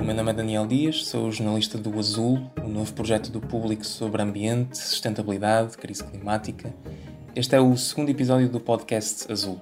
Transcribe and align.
o 0.00 0.04
meu 0.04 0.14
nome 0.14 0.30
é 0.30 0.34
Daniel 0.34 0.66
Dias, 0.66 1.04
sou 1.04 1.30
jornalista 1.30 1.76
do 1.76 1.98
Azul, 1.98 2.50
o 2.56 2.62
um 2.62 2.68
novo 2.68 2.90
projeto 2.94 3.30
do 3.30 3.38
público 3.38 3.84
sobre 3.84 4.22
ambiente, 4.22 4.78
sustentabilidade, 4.78 5.76
crise 5.76 6.02
climática. 6.02 6.72
Este 7.36 7.54
é 7.54 7.60
o 7.60 7.76
segundo 7.76 8.08
episódio 8.08 8.48
do 8.48 8.58
podcast 8.58 9.30
Azul. 9.30 9.60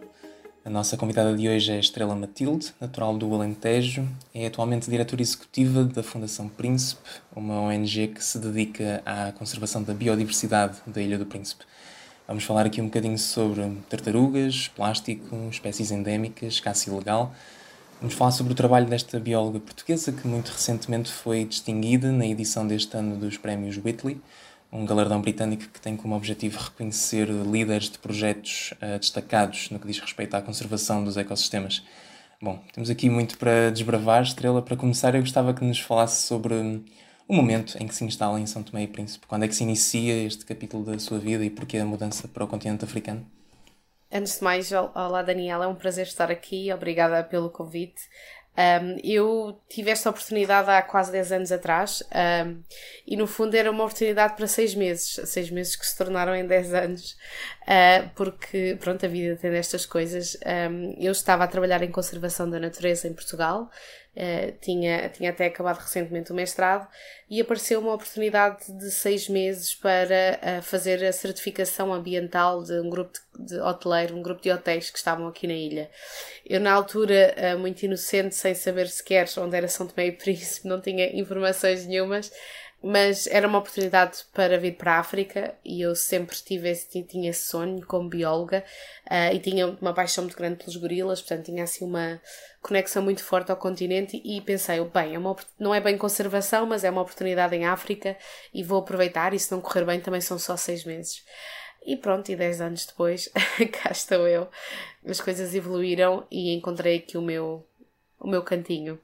A 0.65 0.71
nossa 0.71 0.97
convidada 0.97 1.37
de 1.37 1.49
hoje 1.49 1.73
é 1.73 1.81
Estrela 1.81 2.15
Matilde, 2.15 2.73
natural 2.81 3.19
do 3.19 3.35
Alentejo, 3.35 4.09
é 4.33 4.47
atualmente 4.47 4.89
diretora 4.89 5.23
executiva 5.23 5.83
da 5.83 6.05
Fundação 6.05 6.49
Príncipe, 6.49 7.03
uma 7.35 7.61
ONG 7.61 8.09
que 8.09 8.23
se 8.23 8.39
dedica 8.39 9.03
à 9.05 9.33
conservação 9.33 9.83
da 9.83 9.93
biodiversidade 9.93 10.77
da 10.87 11.03
Ilha 11.03 11.19
do 11.19 11.27
Príncipe. 11.27 11.65
Vamos 12.29 12.45
falar 12.45 12.65
aqui 12.65 12.81
um 12.81 12.85
bocadinho 12.85 13.19
sobre 13.19 13.69
tartarugas, 13.89 14.69
plástico, 14.69 15.35
espécies 15.51 15.91
endémicas, 15.91 16.61
caça 16.61 16.89
ilegal. 16.89 17.35
Vamos 18.01 18.15
falar 18.15 18.31
sobre 18.31 18.53
o 18.53 18.57
trabalho 18.57 18.87
desta 18.87 19.19
bióloga 19.19 19.59
portuguesa 19.59 20.13
que 20.13 20.29
muito 20.29 20.53
recentemente 20.53 21.11
foi 21.11 21.45
distinguida 21.45 22.13
na 22.13 22.25
edição 22.25 22.65
deste 22.65 22.97
ano 22.97 23.17
dos 23.17 23.37
prémios 23.37 23.77
Whitley, 23.77 24.21
um 24.73 24.87
galardão 24.87 25.21
britânico 25.21 25.65
que 25.65 25.81
tem 25.81 25.97
como 25.97 26.15
objetivo 26.15 26.61
reconhecer 26.61 27.29
líderes 27.29 27.91
de 27.91 27.99
projetos 27.99 28.73
uh, 28.75 29.01
destacados 29.01 29.71
no 29.71 29.81
que 29.81 29.87
diz 29.89 29.99
respeito 29.99 30.35
à 30.35 30.41
conservação 30.41 31.03
dos 31.03 31.17
ecossistemas. 31.17 31.83
Bom, 32.41 32.63
temos 32.73 32.89
aqui 32.89 33.11
muito 33.11 33.37
para 33.37 33.71
desbravar, 33.71 34.23
Estrela. 34.23 34.63
Para 34.63 34.77
começar, 34.77 35.17
eu 35.17 35.21
gostava 35.21 35.53
que 35.53 35.65
nos 35.65 35.81
falasse 35.81 36.25
sobre 36.25 36.55
o 37.27 37.35
momento 37.35 37.77
em 37.83 37.89
que 37.89 37.95
se 37.97 38.05
instala 38.05 38.39
em 38.39 38.47
São 38.47 38.63
Tomé 38.63 38.85
e 38.85 38.87
Príncipe. 38.87 39.27
Quando 39.27 39.43
é 39.43 39.49
que 39.49 39.57
se 39.57 39.65
inicia 39.65 40.23
este 40.23 40.45
capítulo 40.45 40.85
da 40.85 40.97
sua 41.01 41.19
vida 41.19 41.45
e 41.45 41.51
porquê 41.51 41.79
a 41.79 41.85
mudança 41.85 42.29
para 42.29 42.45
o 42.45 42.47
continente 42.47 42.85
africano? 42.85 43.27
Antes 44.11 44.39
de 44.39 44.45
mais, 44.45 44.73
olá 44.73 45.23
Daniela, 45.23 45.67
é 45.67 45.69
um 45.69 45.75
prazer 45.75 46.07
estar 46.07 46.31
aqui, 46.31 46.73
obrigada 46.73 47.23
pelo 47.23 47.51
convite. 47.51 48.01
Um, 48.57 48.97
eu 49.05 49.61
tive 49.69 49.91
esta 49.91 50.09
oportunidade 50.09 50.69
há 50.71 50.83
quase 50.83 51.13
10 51.13 51.33
anos 51.33 51.53
atrás 51.53 52.03
um, 52.45 52.61
e 53.07 53.17
no 53.17 53.27
fundo 53.27 53.55
era 53.55 53.71
uma 53.71 53.85
oportunidade 53.85 54.35
para 54.35 54.49
6 54.49 54.75
meses, 54.75 55.21
6 55.31 55.51
meses 55.51 55.77
que 55.77 55.87
se 55.87 55.97
tornaram 55.97 56.35
em 56.35 56.45
10 56.45 56.75
anos, 56.75 57.17
uh, 57.69 58.11
porque 58.15 58.77
pronto, 58.81 59.05
a 59.05 59.09
vida 59.09 59.37
tem 59.37 59.51
destas 59.51 59.85
coisas. 59.85 60.37
Um, 60.71 60.95
eu 60.99 61.13
estava 61.13 61.45
a 61.45 61.47
trabalhar 61.47 61.83
em 61.83 61.91
conservação 61.91 62.49
da 62.49 62.59
natureza 62.59 63.07
em 63.07 63.13
Portugal, 63.13 63.71
Uh, 64.17 64.51
tinha, 64.61 65.09
tinha 65.11 65.31
até 65.31 65.47
acabado 65.47 65.77
recentemente 65.79 66.33
o 66.33 66.35
mestrado 66.35 66.89
e 67.31 67.41
apareceu 67.41 67.79
uma 67.79 67.95
oportunidade 67.95 68.65
de 68.77 68.91
seis 68.91 69.29
meses 69.29 69.77
para 69.77 70.41
uh, 70.59 70.63
fazer 70.63 71.05
a 71.05 71.13
certificação 71.13 71.95
ambiental 71.95 72.65
de 72.65 72.81
um 72.81 72.91
grupo 72.91 73.13
de, 73.39 73.55
de 73.55 73.61
hoteleiro, 73.61 74.17
um 74.17 74.23
grupo 74.23 74.43
de 74.43 74.51
hotéis 74.51 74.91
que 74.91 74.99
estavam 74.99 75.29
aqui 75.29 75.47
na 75.47 75.53
ilha. 75.53 75.89
Eu, 76.45 76.59
na 76.59 76.73
altura, 76.73 77.57
muito 77.61 77.85
inocente, 77.85 78.35
sem 78.35 78.57
saber 78.57 78.89
sequer 78.89 79.29
onde 79.37 79.57
era 79.57 79.69
São 79.69 79.87
Tomé 79.87 80.09
e 80.09 80.13
Príncipe, 80.13 80.67
não 80.67 80.81
tinha 80.81 81.17
informações 81.17 81.87
nenhumas, 81.87 82.33
mas 82.83 83.27
era 83.27 83.49
uma 83.49 83.59
oportunidade 83.59 84.25
para 84.33 84.57
vir 84.57 84.77
para 84.77 84.95
a 84.95 84.99
África 85.01 85.55
e 85.65 85.81
eu 85.81 85.97
sempre 85.97 86.37
tive 86.37 86.71
esse, 86.71 87.03
tinha 87.03 87.31
esse 87.31 87.49
sonho 87.49 87.85
como 87.85 88.09
bióloga 88.09 88.65
uh, 89.07 89.35
e 89.35 89.41
tinha 89.41 89.67
uma 89.67 89.93
paixão 89.93 90.25
muito 90.25 90.37
grande 90.37 90.59
pelos 90.59 90.77
gorilas, 90.77 91.21
portanto 91.21 91.47
tinha 91.47 91.65
assim 91.65 91.85
uma 91.85 92.21
conexão 92.63 93.03
muito 93.03 93.25
forte 93.25 93.51
ao 93.51 93.57
continente 93.57 94.21
e 94.25 94.41
pensei, 94.41 94.83
bem, 94.85 95.15
é 95.15 95.19
uma, 95.19 95.35
não 95.59 95.75
é 95.75 95.81
bem 95.81 95.99
conservação, 95.99 96.67
mas 96.67 96.85
é 96.85 96.91
uma 96.91 97.03
oportunidade 97.03 97.57
em 97.57 97.67
África 97.67 98.17
e 98.55 98.63
vou 98.63 98.79
aproveitar 98.79 99.35
e 99.35 99.39
se 99.39 99.51
não 99.51 99.61
correr 99.61 99.85
bem 99.85 100.01
também 100.01 100.21
são 100.21 100.39
só 100.39 100.57
seis 100.57 100.85
meses. 100.85 101.25
E 101.85 101.97
pronto, 101.97 102.31
e 102.31 102.37
dez 102.37 102.61
anos 102.61 102.87
depois, 102.87 103.29
cá 103.83 103.91
estou 103.91 104.29
eu. 104.29 104.49
As 105.07 105.21
coisas 105.21 105.55
evoluíram 105.55 106.27
e 106.31 106.55
encontrei 106.55 106.99
aqui 106.99 107.17
o 107.17 107.23
meu, 107.23 107.67
o 108.21 108.29
meu 108.29 108.43
cantinho. 108.43 109.01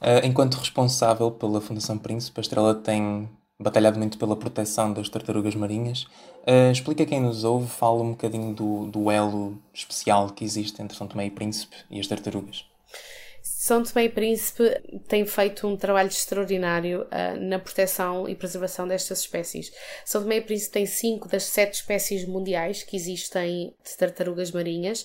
Uh, 0.00 0.24
enquanto 0.24 0.54
responsável 0.54 1.30
pela 1.30 1.60
Fundação 1.60 1.98
Príncipe, 1.98 2.38
a 2.38 2.42
Estrela 2.42 2.74
tem 2.74 3.28
batalhado 3.58 3.98
muito 3.98 4.18
pela 4.18 4.36
proteção 4.36 4.92
das 4.92 5.08
tartarugas 5.08 5.54
marinhas. 5.54 6.04
Uh, 6.46 6.70
explica 6.70 7.06
quem 7.06 7.20
nos 7.20 7.44
ouve, 7.44 7.66
fala 7.66 8.02
um 8.02 8.10
bocadinho 8.10 8.54
do, 8.54 8.86
do 8.86 9.10
elo 9.10 9.58
especial 9.72 10.30
que 10.30 10.44
existe 10.44 10.80
entre 10.82 10.96
São 10.96 11.06
Tomé 11.06 11.26
e 11.26 11.30
Príncipe 11.30 11.76
e 11.90 11.98
as 11.98 12.06
tartarugas. 12.06 12.64
São 13.66 13.82
Tomé 13.82 14.04
e 14.04 14.08
Príncipe 14.08 14.62
tem 15.08 15.26
feito 15.26 15.66
um 15.66 15.76
trabalho 15.76 16.06
extraordinário 16.06 17.02
uh, 17.02 17.40
na 17.40 17.58
proteção 17.58 18.28
e 18.28 18.36
preservação 18.36 18.86
destas 18.86 19.22
espécies. 19.22 19.72
São 20.04 20.22
Tomé 20.22 20.36
e 20.36 20.40
Príncipe 20.40 20.74
tem 20.74 20.86
cinco 20.86 21.26
das 21.26 21.42
sete 21.42 21.74
espécies 21.74 22.24
mundiais 22.24 22.84
que 22.84 22.94
existem 22.94 23.74
de 23.84 23.96
tartarugas 23.96 24.52
marinhas. 24.52 25.04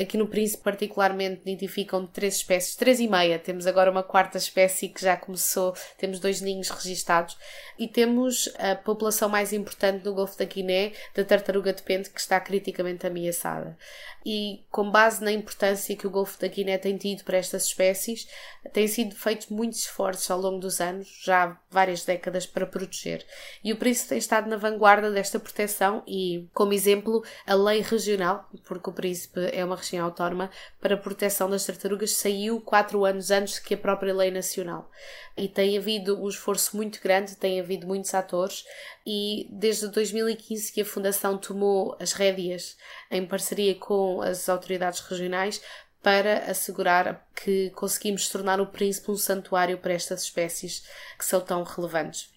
Aqui 0.00 0.16
no 0.16 0.28
Príncipe, 0.28 0.62
particularmente, 0.62 1.40
identificam 1.42 2.06
três 2.06 2.36
espécies, 2.36 2.76
três 2.76 3.00
e 3.00 3.08
meia. 3.08 3.40
Temos 3.40 3.66
agora 3.66 3.90
uma 3.90 4.04
quarta 4.04 4.38
espécie 4.38 4.88
que 4.88 5.02
já 5.02 5.16
começou, 5.16 5.74
temos 5.98 6.20
dois 6.20 6.40
ninhos 6.40 6.70
registados 6.70 7.36
e 7.76 7.88
temos 7.88 8.48
a 8.56 8.76
população 8.76 9.28
mais 9.28 9.52
importante 9.52 10.04
do 10.04 10.14
Golfo 10.14 10.38
da 10.38 10.44
Guiné 10.44 10.92
da 11.12 11.24
tartaruga 11.24 11.72
de 11.72 11.82
pente 11.82 12.10
que 12.10 12.20
está 12.20 12.38
criticamente 12.38 13.04
ameaçada. 13.04 13.76
E 14.24 14.64
com 14.70 14.90
base 14.90 15.24
na 15.24 15.32
importância 15.32 15.96
que 15.96 16.06
o 16.06 16.10
Golfo 16.10 16.40
da 16.40 16.46
Guiné 16.46 16.78
tem 16.78 16.96
tido 16.96 17.24
para 17.24 17.36
estas 17.36 17.64
espécies, 17.64 17.95
espécies, 17.96 18.28
têm 18.72 18.86
sido 18.86 19.14
feitos 19.14 19.48
muitos 19.48 19.80
esforços 19.80 20.30
ao 20.30 20.40
longo 20.40 20.58
dos 20.58 20.80
anos, 20.80 21.08
já 21.24 21.44
há 21.44 21.56
várias 21.70 22.04
décadas, 22.04 22.46
para 22.46 22.66
proteger. 22.66 23.24
E 23.64 23.72
o 23.72 23.76
Príncipe 23.76 24.10
tem 24.10 24.18
estado 24.18 24.48
na 24.48 24.56
vanguarda 24.56 25.10
desta 25.10 25.40
proteção 25.40 26.02
e, 26.06 26.48
como 26.52 26.72
exemplo, 26.72 27.24
a 27.46 27.54
lei 27.54 27.80
regional, 27.80 28.48
porque 28.64 28.90
o 28.90 28.92
Príncipe 28.92 29.40
é 29.52 29.64
uma 29.64 29.76
região 29.76 30.04
autónoma, 30.04 30.50
para 30.80 30.94
a 30.94 30.98
proteção 30.98 31.48
das 31.48 31.64
tartarugas 31.64 32.12
saiu 32.12 32.60
quatro 32.60 33.04
anos 33.04 33.30
antes 33.30 33.58
que 33.58 33.74
a 33.74 33.78
própria 33.78 34.14
lei 34.14 34.30
nacional. 34.30 34.90
E 35.36 35.48
tem 35.48 35.76
havido 35.76 36.20
um 36.22 36.28
esforço 36.28 36.76
muito 36.76 37.00
grande, 37.00 37.36
tem 37.36 37.60
havido 37.60 37.86
muitos 37.86 38.14
atores 38.14 38.64
e 39.06 39.46
desde 39.50 39.88
2015 39.88 40.72
que 40.72 40.80
a 40.80 40.84
Fundação 40.84 41.36
tomou 41.36 41.96
as 42.00 42.12
rédeas 42.12 42.76
em 43.10 43.24
parceria 43.24 43.74
com 43.74 44.20
as 44.22 44.48
autoridades 44.48 45.00
regionais 45.00 45.62
para 46.06 46.48
assegurar 46.48 47.26
que 47.34 47.70
conseguimos 47.70 48.28
tornar 48.28 48.60
o 48.60 48.66
príncipe 48.68 49.10
um 49.10 49.16
santuário 49.16 49.76
para 49.78 49.92
estas 49.92 50.22
espécies 50.22 50.84
que 51.18 51.24
são 51.24 51.40
tão 51.40 51.64
relevantes. 51.64 52.32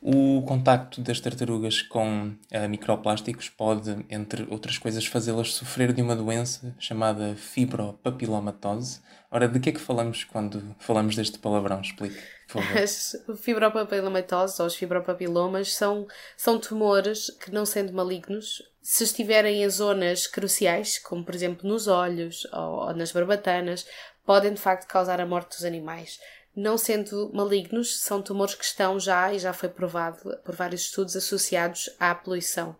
O 0.00 0.40
contacto 0.40 1.02
das 1.02 1.20
tartarugas 1.20 1.82
com 1.82 2.28
uh, 2.28 2.66
microplásticos 2.66 3.50
pode, 3.50 4.06
entre 4.08 4.46
outras 4.48 4.78
coisas, 4.78 5.04
fazê-las 5.04 5.52
sofrer 5.52 5.92
de 5.92 6.00
uma 6.00 6.16
doença 6.16 6.74
chamada 6.78 7.36
fibropapilomatose. 7.36 9.02
Ora, 9.30 9.46
de 9.46 9.60
que 9.60 9.68
é 9.68 9.72
que 9.72 9.78
falamos 9.78 10.24
quando 10.24 10.74
falamos 10.78 11.14
deste 11.14 11.38
palavrão? 11.38 11.82
Explique. 11.82 12.37
As 12.82 13.14
fibropapilomatose, 13.42 14.60
ou 14.60 14.66
os 14.66 14.74
fibropapilomas, 14.74 15.74
são, 15.74 16.06
são 16.36 16.58
tumores 16.58 17.30
que, 17.40 17.50
não 17.50 17.66
sendo 17.66 17.92
malignos, 17.92 18.62
se 18.82 19.04
estiverem 19.04 19.62
em 19.62 19.68
zonas 19.68 20.26
cruciais, 20.26 20.98
como 20.98 21.24
por 21.24 21.34
exemplo 21.34 21.68
nos 21.68 21.86
olhos 21.88 22.46
ou, 22.52 22.86
ou 22.86 22.94
nas 22.94 23.12
barbatanas, 23.12 23.86
podem 24.24 24.54
de 24.54 24.60
facto 24.60 24.86
causar 24.86 25.20
a 25.20 25.26
morte 25.26 25.56
dos 25.56 25.64
animais 25.64 26.18
não 26.58 26.76
sendo 26.76 27.30
malignos, 27.32 28.00
são 28.00 28.20
tumores 28.20 28.56
que 28.56 28.64
estão 28.64 28.98
já, 28.98 29.32
e 29.32 29.38
já 29.38 29.52
foi 29.52 29.68
provado 29.68 30.36
por 30.44 30.56
vários 30.56 30.82
estudos, 30.82 31.14
associados 31.14 31.88
à 32.00 32.12
poluição. 32.14 32.74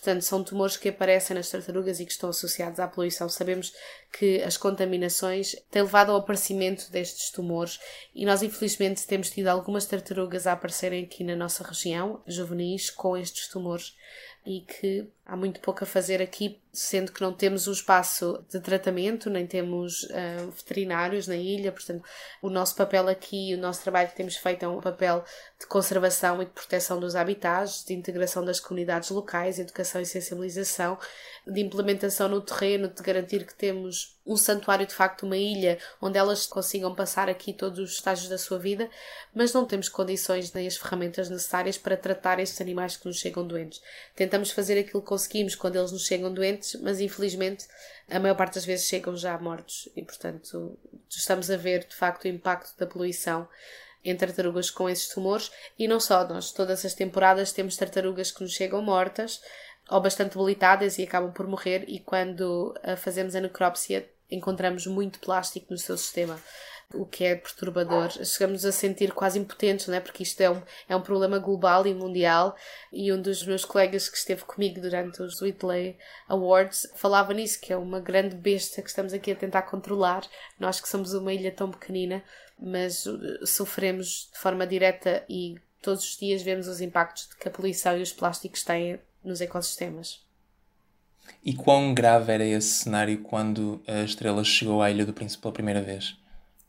Portanto, 0.00 0.22
são 0.22 0.42
tumores 0.42 0.78
que 0.78 0.88
aparecem 0.88 1.36
nas 1.36 1.50
tartarugas 1.50 2.00
e 2.00 2.06
que 2.06 2.12
estão 2.12 2.30
associados 2.30 2.80
à 2.80 2.88
poluição. 2.88 3.28
Sabemos 3.28 3.74
que 4.10 4.42
as 4.42 4.56
contaminações 4.56 5.54
têm 5.70 5.82
levado 5.82 6.10
ao 6.10 6.16
aparecimento 6.16 6.90
destes 6.90 7.30
tumores 7.30 7.78
e 8.14 8.24
nós, 8.24 8.42
infelizmente, 8.42 9.06
temos 9.06 9.28
tido 9.28 9.48
algumas 9.48 9.84
tartarugas 9.84 10.46
a 10.46 10.52
aparecerem 10.52 11.04
aqui 11.04 11.22
na 11.22 11.36
nossa 11.36 11.62
região, 11.62 12.22
juvenis, 12.26 12.88
com 12.88 13.14
estes 13.14 13.46
tumores 13.48 13.94
e 14.46 14.62
que 14.62 15.06
há 15.30 15.36
muito 15.36 15.60
pouco 15.60 15.84
a 15.84 15.86
fazer 15.86 16.20
aqui, 16.20 16.60
sendo 16.72 17.12
que 17.12 17.20
não 17.20 17.32
temos 17.32 17.68
um 17.68 17.72
espaço 17.72 18.44
de 18.50 18.58
tratamento, 18.58 19.30
nem 19.30 19.46
temos 19.46 20.02
uh, 20.02 20.50
veterinários 20.50 21.28
na 21.28 21.36
ilha, 21.36 21.70
portanto, 21.70 22.02
o 22.42 22.50
nosso 22.50 22.74
papel 22.74 23.08
aqui, 23.08 23.54
o 23.54 23.58
nosso 23.58 23.80
trabalho 23.80 24.08
que 24.08 24.16
temos 24.16 24.34
feito 24.36 24.64
é 24.64 24.68
um 24.68 24.80
papel 24.80 25.24
de 25.58 25.66
conservação 25.66 26.42
e 26.42 26.46
de 26.46 26.50
proteção 26.50 26.98
dos 26.98 27.14
habitats, 27.14 27.84
de 27.84 27.94
integração 27.94 28.44
das 28.44 28.58
comunidades 28.58 29.10
locais, 29.10 29.60
educação 29.60 30.00
e 30.00 30.06
sensibilização, 30.06 30.98
de 31.46 31.60
implementação 31.60 32.28
no 32.28 32.40
terreno, 32.40 32.88
de 32.88 33.00
garantir 33.00 33.46
que 33.46 33.54
temos 33.54 34.18
um 34.26 34.36
santuário, 34.36 34.86
de 34.86 34.94
facto, 34.94 35.24
uma 35.24 35.36
ilha 35.36 35.78
onde 36.00 36.18
elas 36.18 36.46
consigam 36.46 36.94
passar 36.94 37.28
aqui 37.28 37.52
todos 37.52 37.78
os 37.78 37.92
estágios 37.92 38.28
da 38.28 38.38
sua 38.38 38.58
vida, 38.58 38.88
mas 39.34 39.52
não 39.52 39.64
temos 39.64 39.88
condições 39.88 40.52
nem 40.52 40.66
as 40.66 40.76
ferramentas 40.76 41.28
necessárias 41.28 41.78
para 41.78 41.96
tratar 41.96 42.38
estes 42.38 42.60
animais 42.60 42.96
que 42.96 43.06
nos 43.06 43.18
chegam 43.18 43.46
doentes. 43.46 43.80
Tentamos 44.14 44.50
fazer 44.50 44.78
aquilo 44.78 45.02
que 45.02 45.12
conseguimos 45.20 45.54
quando 45.54 45.76
eles 45.76 45.92
nos 45.92 46.06
chegam 46.06 46.32
doentes, 46.32 46.80
mas 46.80 46.98
infelizmente 46.98 47.66
a 48.08 48.18
maior 48.18 48.34
parte 48.34 48.54
das 48.54 48.64
vezes 48.64 48.86
chegam 48.86 49.14
já 49.14 49.36
mortos 49.38 49.86
e, 49.94 50.02
portanto, 50.02 50.78
estamos 51.08 51.50
a 51.50 51.56
ver 51.56 51.86
de 51.86 51.94
facto 51.94 52.24
o 52.24 52.28
impacto 52.28 52.76
da 52.78 52.86
poluição 52.86 53.46
em 54.02 54.16
tartarugas 54.16 54.70
com 54.70 54.88
esses 54.88 55.08
tumores. 55.08 55.50
E 55.78 55.86
não 55.86 56.00
só 56.00 56.26
nós, 56.26 56.52
todas 56.52 56.84
as 56.86 56.94
temporadas 56.94 57.52
temos 57.52 57.76
tartarugas 57.76 58.32
que 58.32 58.42
nos 58.42 58.52
chegam 58.52 58.80
mortas 58.80 59.42
ou 59.90 60.00
bastante 60.00 60.32
debilitadas 60.38 60.98
e 60.98 61.02
acabam 61.02 61.32
por 61.32 61.46
morrer 61.46 61.84
e 61.86 62.00
quando 62.00 62.74
uh, 62.78 62.96
fazemos 62.96 63.34
a 63.34 63.40
necrópsia 63.40 64.08
encontramos 64.30 64.86
muito 64.86 65.18
plástico 65.18 65.66
no 65.70 65.78
seu 65.78 65.98
sistema 65.98 66.40
o 66.94 67.06
que 67.06 67.24
é 67.24 67.34
perturbador. 67.34 68.10
Chegamos 68.24 68.64
a 68.64 68.72
sentir 68.72 69.12
quase 69.12 69.38
impotentes, 69.38 69.86
não 69.86 69.94
é? 69.94 70.00
Porque 70.00 70.22
isto 70.22 70.40
é 70.40 70.50
um, 70.50 70.62
é 70.88 70.96
um 70.96 71.00
problema 71.00 71.38
global 71.38 71.86
e 71.86 71.94
mundial. 71.94 72.56
E 72.92 73.12
um 73.12 73.20
dos 73.20 73.44
meus 73.44 73.64
colegas 73.64 74.08
que 74.08 74.16
esteve 74.16 74.44
comigo 74.44 74.80
durante 74.80 75.22
os 75.22 75.40
Whitley 75.40 75.96
Awards 76.28 76.90
falava 76.94 77.32
nisso, 77.32 77.60
que 77.60 77.72
é 77.72 77.76
uma 77.76 78.00
grande 78.00 78.34
besta 78.34 78.82
que 78.82 78.88
estamos 78.88 79.12
aqui 79.12 79.32
a 79.32 79.36
tentar 79.36 79.62
controlar. 79.62 80.22
Nós 80.58 80.80
que 80.80 80.88
somos 80.88 81.14
uma 81.14 81.32
ilha 81.32 81.52
tão 81.52 81.70
pequenina, 81.70 82.22
mas 82.58 83.06
uh, 83.06 83.46
sofremos 83.46 84.28
de 84.32 84.38
forma 84.38 84.66
direta 84.66 85.24
e 85.28 85.56
todos 85.80 86.04
os 86.04 86.16
dias 86.16 86.42
vemos 86.42 86.66
os 86.66 86.80
impactos 86.80 87.28
que 87.38 87.48
a 87.48 87.50
poluição 87.50 87.96
e 87.96 88.02
os 88.02 88.12
plásticos 88.12 88.62
têm 88.62 88.98
nos 89.24 89.40
ecossistemas. 89.40 90.20
E 91.44 91.54
quão 91.54 91.94
grave 91.94 92.32
era 92.32 92.44
esse 92.44 92.68
cenário 92.68 93.18
quando 93.22 93.80
a 93.86 94.02
estrela 94.02 94.42
chegou 94.42 94.82
à 94.82 94.90
Ilha 94.90 95.06
do 95.06 95.12
Príncipe 95.12 95.42
pela 95.42 95.54
primeira 95.54 95.80
vez? 95.80 96.16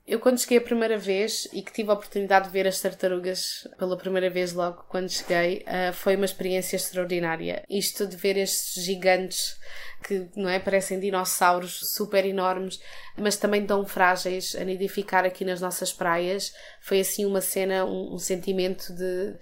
Eu, 0.08 0.20
quando 0.20 0.40
cheguei 0.40 0.58
a 0.58 0.62
primeira 0.62 0.98
vez 0.98 1.48
e 1.54 1.62
que 1.62 1.72
tive 1.72 1.90
a 1.90 1.94
oportunidade 1.94 2.48
de 2.48 2.52
ver 2.52 2.68
as 2.68 2.82
tartarugas 2.82 3.68
pela 3.78 3.96
primeira 3.96 4.30
vez, 4.30 4.52
logo 4.52 4.84
quando 4.90 5.10
cheguei, 5.10 5.64
uh, 5.68 5.94
foi 5.94 6.16
uma 6.16 6.26
experiência 6.26 6.76
extraordinária. 6.76 7.64
Isto 7.70 8.08
de 8.08 8.18
ver 8.18 8.36
estes 8.36 8.84
gigantes 8.84 9.60
que 10.04 10.28
não 10.36 10.50
é 10.50 10.60
parecem 10.60 11.00
dinossauros 11.00 11.94
super 11.94 12.26
enormes, 12.26 12.80
mas 13.16 13.38
também 13.38 13.66
tão 13.66 13.86
frágeis 13.86 14.56
a 14.56 14.64
nidificar 14.64 15.24
aqui 15.24 15.46
nas 15.46 15.62
nossas 15.62 15.94
praias, 15.94 16.52
foi 16.82 17.00
assim 17.00 17.24
uma 17.24 17.40
cena, 17.40 17.86
um, 17.86 18.16
um 18.16 18.18
sentimento 18.18 18.92
de 18.94 19.36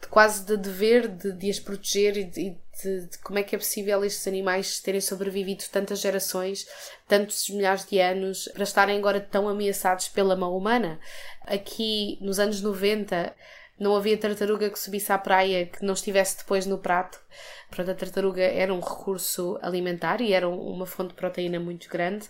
de 0.00 0.08
quase 0.08 0.44
de 0.44 0.56
dever 0.56 1.08
de, 1.08 1.32
de 1.32 1.50
as 1.50 1.58
proteger 1.58 2.16
e 2.16 2.24
de, 2.24 2.56
de, 2.82 3.06
de, 3.06 3.18
como 3.18 3.38
é 3.38 3.42
que 3.42 3.54
é 3.54 3.58
possível 3.58 4.04
estes 4.04 4.26
animais 4.26 4.80
terem 4.80 5.00
sobrevivido 5.00 5.64
tantas 5.70 6.00
gerações, 6.00 6.66
tantos 7.08 7.48
milhares 7.50 7.86
de 7.86 7.98
anos, 7.98 8.48
para 8.52 8.64
estarem 8.64 8.98
agora 8.98 9.20
tão 9.20 9.48
ameaçados 9.48 10.08
pela 10.08 10.36
mão 10.36 10.56
humana. 10.56 10.98
Aqui, 11.46 12.18
nos 12.20 12.38
anos 12.38 12.60
90, 12.60 13.34
não 13.78 13.94
havia 13.94 14.16
tartaruga 14.16 14.70
que 14.70 14.78
subisse 14.78 15.12
à 15.12 15.18
praia 15.18 15.66
que 15.66 15.84
não 15.84 15.92
estivesse 15.92 16.38
depois 16.38 16.64
no 16.64 16.78
prato. 16.78 17.20
Portanto, 17.68 17.90
a 17.90 17.94
tartaruga 17.94 18.42
era 18.42 18.72
um 18.72 18.80
recurso 18.80 19.58
alimentar 19.60 20.20
e 20.20 20.32
era 20.32 20.48
uma 20.48 20.86
fonte 20.86 21.10
de 21.10 21.14
proteína 21.14 21.60
muito 21.60 21.88
grande 21.88 22.26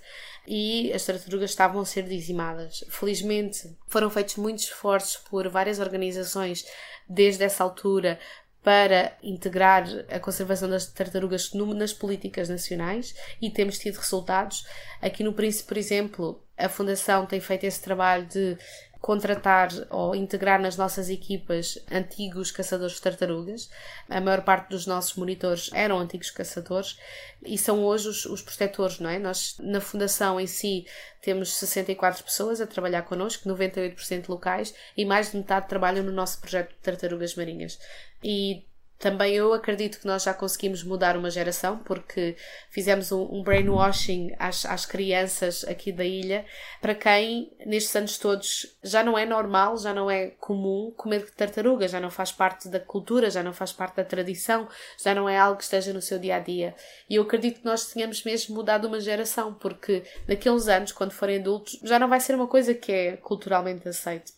e 0.47 0.93
as 0.93 1.05
tartarugas 1.05 1.51
estavam 1.51 1.81
a 1.81 1.85
ser 1.85 2.03
dizimadas. 2.03 2.85
Felizmente, 2.89 3.77
foram 3.87 4.11
feitos 4.11 4.37
muitos 4.37 4.65
esforços 4.65 5.19
por 5.19 5.49
várias 5.49 5.79
organizações 5.79 6.67
desde 7.09 7.45
essa 7.45 7.63
altura 7.63 8.19
para 8.67 9.17
integrar 9.23 9.87
a 10.11 10.19
conservação 10.19 10.69
das 10.69 10.87
tartarugas 10.87 11.53
nas 11.53 11.93
políticas 11.93 12.49
nacionais 12.49 13.15
e 13.41 13.49
temos 13.49 13.79
tido 13.79 13.95
resultados. 13.95 14.67
Aqui 15.01 15.23
no 15.23 15.33
Príncipe, 15.33 15.69
por 15.69 15.77
exemplo, 15.77 16.43
a 16.59 16.69
Fundação 16.69 17.27
tem 17.27 17.39
feito 17.39 17.63
esse 17.63 17.81
trabalho 17.81 18.27
de 18.27 18.59
contratar 19.07 19.69
ou 19.89 20.17
integrar 20.17 20.61
nas 20.61 20.77
nossas 20.77 21.09
equipas 21.09 21.79
antigos 21.89 22.51
caçadores 22.51 22.97
de 22.97 23.01
tartarugas. 23.01 23.71
A 24.11 24.21
maior 24.21 24.43
parte 24.43 24.71
dos 24.71 24.85
nossos 24.85 25.15
monitores 25.15 25.71
eram 25.73 26.01
antigos 26.01 26.29
caçadores 26.33 26.99
e 27.41 27.57
são 27.57 27.85
hoje 27.85 28.09
os, 28.09 28.27
os 28.27 28.43
protetores, 28.43 28.99
não 28.99 29.09
é? 29.09 29.17
Nós, 29.17 29.59
na 29.61 29.81
fundação 29.81 30.41
em 30.41 30.49
si, 30.49 30.89
temos 31.23 31.53
64 31.55 32.25
pessoas 32.25 32.61
a 32.61 32.67
trabalhar 32.67 33.03
connosco, 33.03 33.49
98% 33.49 34.29
locais, 34.29 34.75
e 34.97 35.05
mais 35.05 35.31
de 35.31 35.37
metade 35.37 35.69
trabalham 35.69 36.03
no 36.03 36.11
nosso 36.11 36.41
projeto 36.41 36.71
de 36.71 36.83
tartarugas 36.83 37.37
marinhas. 37.37 37.79
E 38.25 38.65
também 38.99 39.35
eu 39.35 39.53
acredito 39.53 40.01
que 40.01 40.07
nós 40.07 40.23
já 40.23 40.33
conseguimos 40.33 40.83
mudar 40.83 41.17
uma 41.17 41.31
geração, 41.31 41.79
porque 41.79 42.37
fizemos 42.71 43.13
um, 43.13 43.23
um 43.31 43.43
brainwashing 43.43 44.35
às, 44.39 44.65
às, 44.65 44.87
crianças 44.87 45.65
aqui 45.65 45.93
da 45.93 46.05
ilha, 46.05 46.47
para 46.81 46.95
quem 46.95 47.53
nestes 47.67 47.95
anos 47.95 48.17
todos 48.17 48.75
já 48.83 49.03
não 49.05 49.19
é 49.19 49.27
normal, 49.27 49.77
já 49.77 49.93
não 49.93 50.11
é 50.11 50.29
comum 50.41 50.93
comer 50.97 51.31
tartaruga, 51.33 51.87
já 51.87 52.01
não 52.01 52.11
faz 52.11 52.33
parte 52.33 52.69
da 52.69 52.81
cultura, 52.81 53.31
já 53.31 53.43
não 53.43 53.53
faz 53.53 53.73
parte 53.73 53.97
da 53.97 54.05
tradição, 54.05 54.67
já 55.03 55.15
não 55.15 55.29
é 55.29 55.39
algo 55.39 55.59
que 55.59 55.65
esteja 55.65 55.93
no 55.93 56.01
seu 56.01 56.19
dia 56.19 56.37
a 56.37 56.41
dia. 56.41 56.75
E 57.09 57.17
eu 57.17 57.23
acredito 57.23 57.61
que 57.61 57.67
nós 57.67 57.93
tenhamos 57.93 58.25
mesmo 58.25 58.55
mudado 58.55 58.89
uma 58.89 59.01
geração, 59.01 59.53
porque 59.53 60.05
uns 60.49 60.69
anos, 60.69 60.93
quando 60.93 61.13
forem 61.13 61.39
adultos, 61.39 61.79
já 61.83 61.99
não 61.99 62.09
vai 62.09 62.21
ser 62.21 62.35
uma 62.35 62.47
coisa 62.47 62.73
que 62.73 62.93
é 62.93 63.17
culturalmente 63.17 63.89
aceita. 63.89 64.36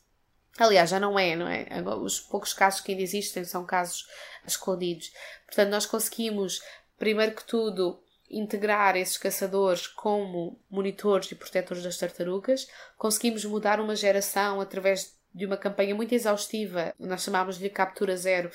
Aliás, 0.56 0.90
já 0.90 0.98
não 0.98 1.18
é, 1.18 1.36
não 1.36 1.46
é? 1.46 1.66
Os 2.00 2.20
poucos 2.20 2.52
casos 2.52 2.80
que 2.80 2.92
ainda 2.92 3.02
existem 3.02 3.44
são 3.44 3.64
casos 3.64 4.06
escondidos. 4.46 5.12
Portanto, 5.46 5.70
nós 5.70 5.86
conseguimos, 5.86 6.60
primeiro 6.96 7.34
que 7.34 7.44
tudo, 7.44 8.02
integrar 8.30 8.96
esses 8.96 9.16
caçadores 9.16 9.86
como 9.86 10.60
monitores 10.70 11.30
e 11.32 11.34
protetores 11.34 11.82
das 11.82 11.96
tartarugas. 11.96 12.68
Conseguimos 12.96 13.44
mudar 13.44 13.80
uma 13.80 13.96
geração 13.96 14.60
através 14.60 15.16
de 15.34 15.46
uma 15.46 15.56
campanha 15.56 15.94
muito 15.94 16.14
exaustiva, 16.14 16.92
nós 16.98 17.22
chamamos 17.22 17.58
de 17.58 17.68
Captura 17.68 18.16
Zero, 18.16 18.50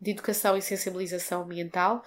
de 0.00 0.12
educação 0.12 0.56
e 0.56 0.62
sensibilização 0.62 1.42
ambiental. 1.42 2.02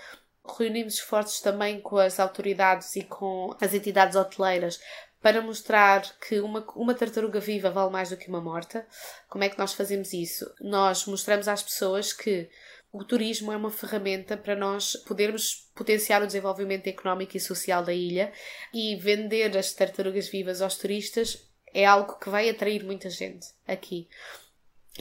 Reunimos 0.57 0.95
esforços 0.95 1.41
também 1.41 1.79
com 1.81 1.97
as 1.97 2.19
autoridades 2.19 2.95
e 2.95 3.03
com 3.03 3.55
as 3.59 3.73
entidades 3.73 4.15
hoteleiras 4.15 4.79
para 5.21 5.41
mostrar 5.41 6.01
que 6.19 6.39
uma, 6.39 6.65
uma 6.75 6.95
tartaruga 6.95 7.39
viva 7.39 7.69
vale 7.69 7.91
mais 7.91 8.09
do 8.09 8.17
que 8.17 8.27
uma 8.27 8.41
morta. 8.41 8.85
Como 9.29 9.43
é 9.43 9.49
que 9.49 9.59
nós 9.59 9.73
fazemos 9.73 10.13
isso? 10.13 10.51
Nós 10.59 11.05
mostramos 11.05 11.47
às 11.47 11.61
pessoas 11.61 12.11
que 12.11 12.49
o 12.91 13.03
turismo 13.03 13.51
é 13.51 13.55
uma 13.55 13.71
ferramenta 13.71 14.35
para 14.35 14.55
nós 14.55 14.95
podermos 14.95 15.69
potenciar 15.75 16.21
o 16.21 16.27
desenvolvimento 16.27 16.87
económico 16.87 17.37
e 17.37 17.39
social 17.39 17.83
da 17.83 17.93
ilha 17.93 18.33
e 18.73 18.95
vender 18.95 19.55
as 19.57 19.73
tartarugas 19.73 20.27
vivas 20.27 20.61
aos 20.61 20.77
turistas 20.77 21.47
é 21.73 21.85
algo 21.85 22.19
que 22.19 22.29
vai 22.29 22.49
atrair 22.49 22.83
muita 22.83 23.09
gente 23.09 23.47
aqui. 23.65 24.09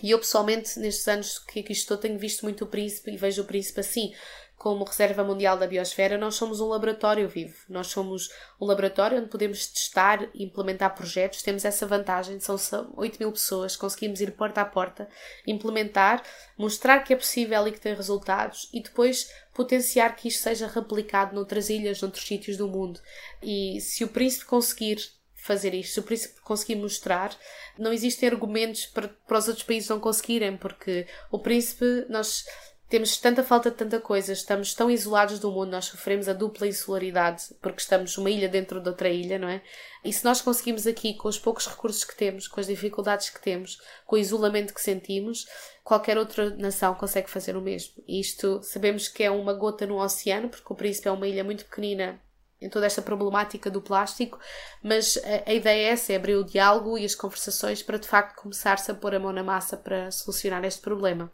E 0.03 0.13
eu 0.13 0.19
pessoalmente, 0.19 0.79
nestes 0.79 1.09
anos 1.09 1.39
que 1.39 1.61
aqui 1.61 1.73
estou, 1.73 1.97
tenho 1.97 2.19
visto 2.19 2.43
muito 2.43 2.65
o 2.65 2.69
príncipe 2.69 3.11
e 3.11 3.17
vejo 3.17 3.43
o 3.43 3.45
príncipe 3.45 3.81
assim, 3.81 4.15
como 4.61 4.85
Reserva 4.85 5.25
Mundial 5.25 5.57
da 5.57 5.67
Biosfera, 5.67 6.19
nós 6.19 6.35
somos 6.35 6.61
um 6.61 6.69
laboratório 6.69 7.27
vivo. 7.27 7.57
Nós 7.67 7.87
somos 7.87 8.29
um 8.61 8.67
laboratório 8.67 9.17
onde 9.17 9.31
podemos 9.31 9.67
testar 9.67 10.29
e 10.35 10.45
implementar 10.45 10.95
projetos. 10.95 11.41
Temos 11.41 11.65
essa 11.65 11.87
vantagem, 11.87 12.39
são 12.41 12.59
8 12.95 13.19
mil 13.19 13.33
pessoas, 13.33 13.75
conseguimos 13.75 14.21
ir 14.21 14.33
porta 14.33 14.61
a 14.61 14.67
porta, 14.67 15.09
implementar, 15.47 16.23
mostrar 16.59 17.01
que 17.01 17.15
é 17.15 17.17
possível 17.17 17.67
e 17.67 17.73
que 17.73 17.81
tem 17.81 17.95
resultados 17.95 18.69
e 18.71 18.83
depois 18.83 19.33
potenciar 19.55 20.15
que 20.15 20.29
isto 20.29 20.43
seja 20.43 20.67
replicado 20.67 21.35
noutras 21.35 21.71
ilhas, 21.71 22.03
noutros 22.03 22.27
sítios 22.27 22.59
do 22.59 22.69
mundo. 22.69 23.01
E 23.43 23.81
se 23.81 24.05
o 24.05 24.09
príncipe 24.09 24.45
conseguir 24.45 25.01
fazer 25.35 25.73
isto, 25.73 25.95
se 25.95 26.01
o 26.01 26.03
príncipe 26.03 26.39
conseguir 26.43 26.77
mostrar, 26.77 27.35
não 27.79 27.95
existem 27.95 28.29
argumentos 28.29 28.85
para, 28.85 29.09
para 29.09 29.39
os 29.39 29.49
outros 29.49 29.65
países 29.65 29.89
não 29.89 29.99
conseguirem, 29.99 30.59
porque 30.59 31.07
o 31.31 31.39
príncipe, 31.39 32.05
nós 32.11 32.45
temos 32.91 33.17
tanta 33.19 33.45
falta 33.45 33.71
de 33.71 33.77
tanta 33.77 34.01
coisa, 34.01 34.33
estamos 34.33 34.75
tão 34.75 34.91
isolados 34.91 35.39
do 35.39 35.49
mundo, 35.53 35.71
nós 35.71 35.85
sofremos 35.85 36.29
a 36.29 36.33
dupla 36.33 36.67
insularidade 36.67 37.55
porque 37.63 37.81
estamos 37.81 38.19
uma 38.19 38.29
ilha 38.29 38.49
dentro 38.49 38.81
de 38.81 38.89
outra 38.89 39.09
ilha, 39.09 39.39
não 39.39 39.49
é? 39.49 39.63
E 40.05 40.13
se 40.13 40.25
nós 40.25 40.43
conseguimos 40.43 40.89
aqui, 40.89 41.15
com 41.15 41.29
os 41.29 41.39
poucos 41.39 41.69
recursos 41.69 42.03
que 42.03 42.17
temos, 42.17 42.49
com 42.49 42.59
as 42.59 42.67
dificuldades 42.67 43.31
que 43.31 43.41
temos, 43.41 43.81
com 44.05 44.17
o 44.17 44.19
isolamento 44.19 44.75
que 44.75 44.81
sentimos, 44.81 45.47
qualquer 45.85 46.19
outra 46.19 46.51
nação 46.57 46.97
consegue 46.97 47.31
fazer 47.31 47.57
o 47.57 47.61
mesmo. 47.61 48.03
E 48.09 48.19
isto 48.19 48.61
sabemos 48.65 49.07
que 49.07 49.23
é 49.23 49.31
uma 49.31 49.55
gota 49.55 49.87
no 49.87 50.03
oceano, 50.03 50.49
porque 50.49 50.73
o 50.73 50.77
Príncipe 50.77 51.07
é 51.07 51.13
uma 51.13 51.29
ilha 51.29 51.45
muito 51.45 51.67
pequenina 51.67 52.21
em 52.61 52.69
toda 52.69 52.87
esta 52.87 53.01
problemática 53.01 53.71
do 53.71 53.81
plástico, 53.81 54.37
mas 54.83 55.17
a, 55.19 55.49
a 55.49 55.55
ideia 55.55 55.91
é 55.91 55.93
essa, 55.93 56.13
é 56.13 56.17
abrir 56.17 56.35
o 56.35 56.45
diálogo 56.45 56.99
e 56.99 57.05
as 57.05 57.15
conversações 57.15 57.85
para 57.85 57.99
de 57.99 58.09
facto 58.09 58.35
começar-se 58.35 58.91
a 58.91 58.95
pôr 58.95 59.15
a 59.15 59.21
mão 59.21 59.33
na 59.33 59.45
massa 59.45 59.77
para 59.77 60.11
solucionar 60.11 60.65
este 60.65 60.81
problema. 60.81 61.33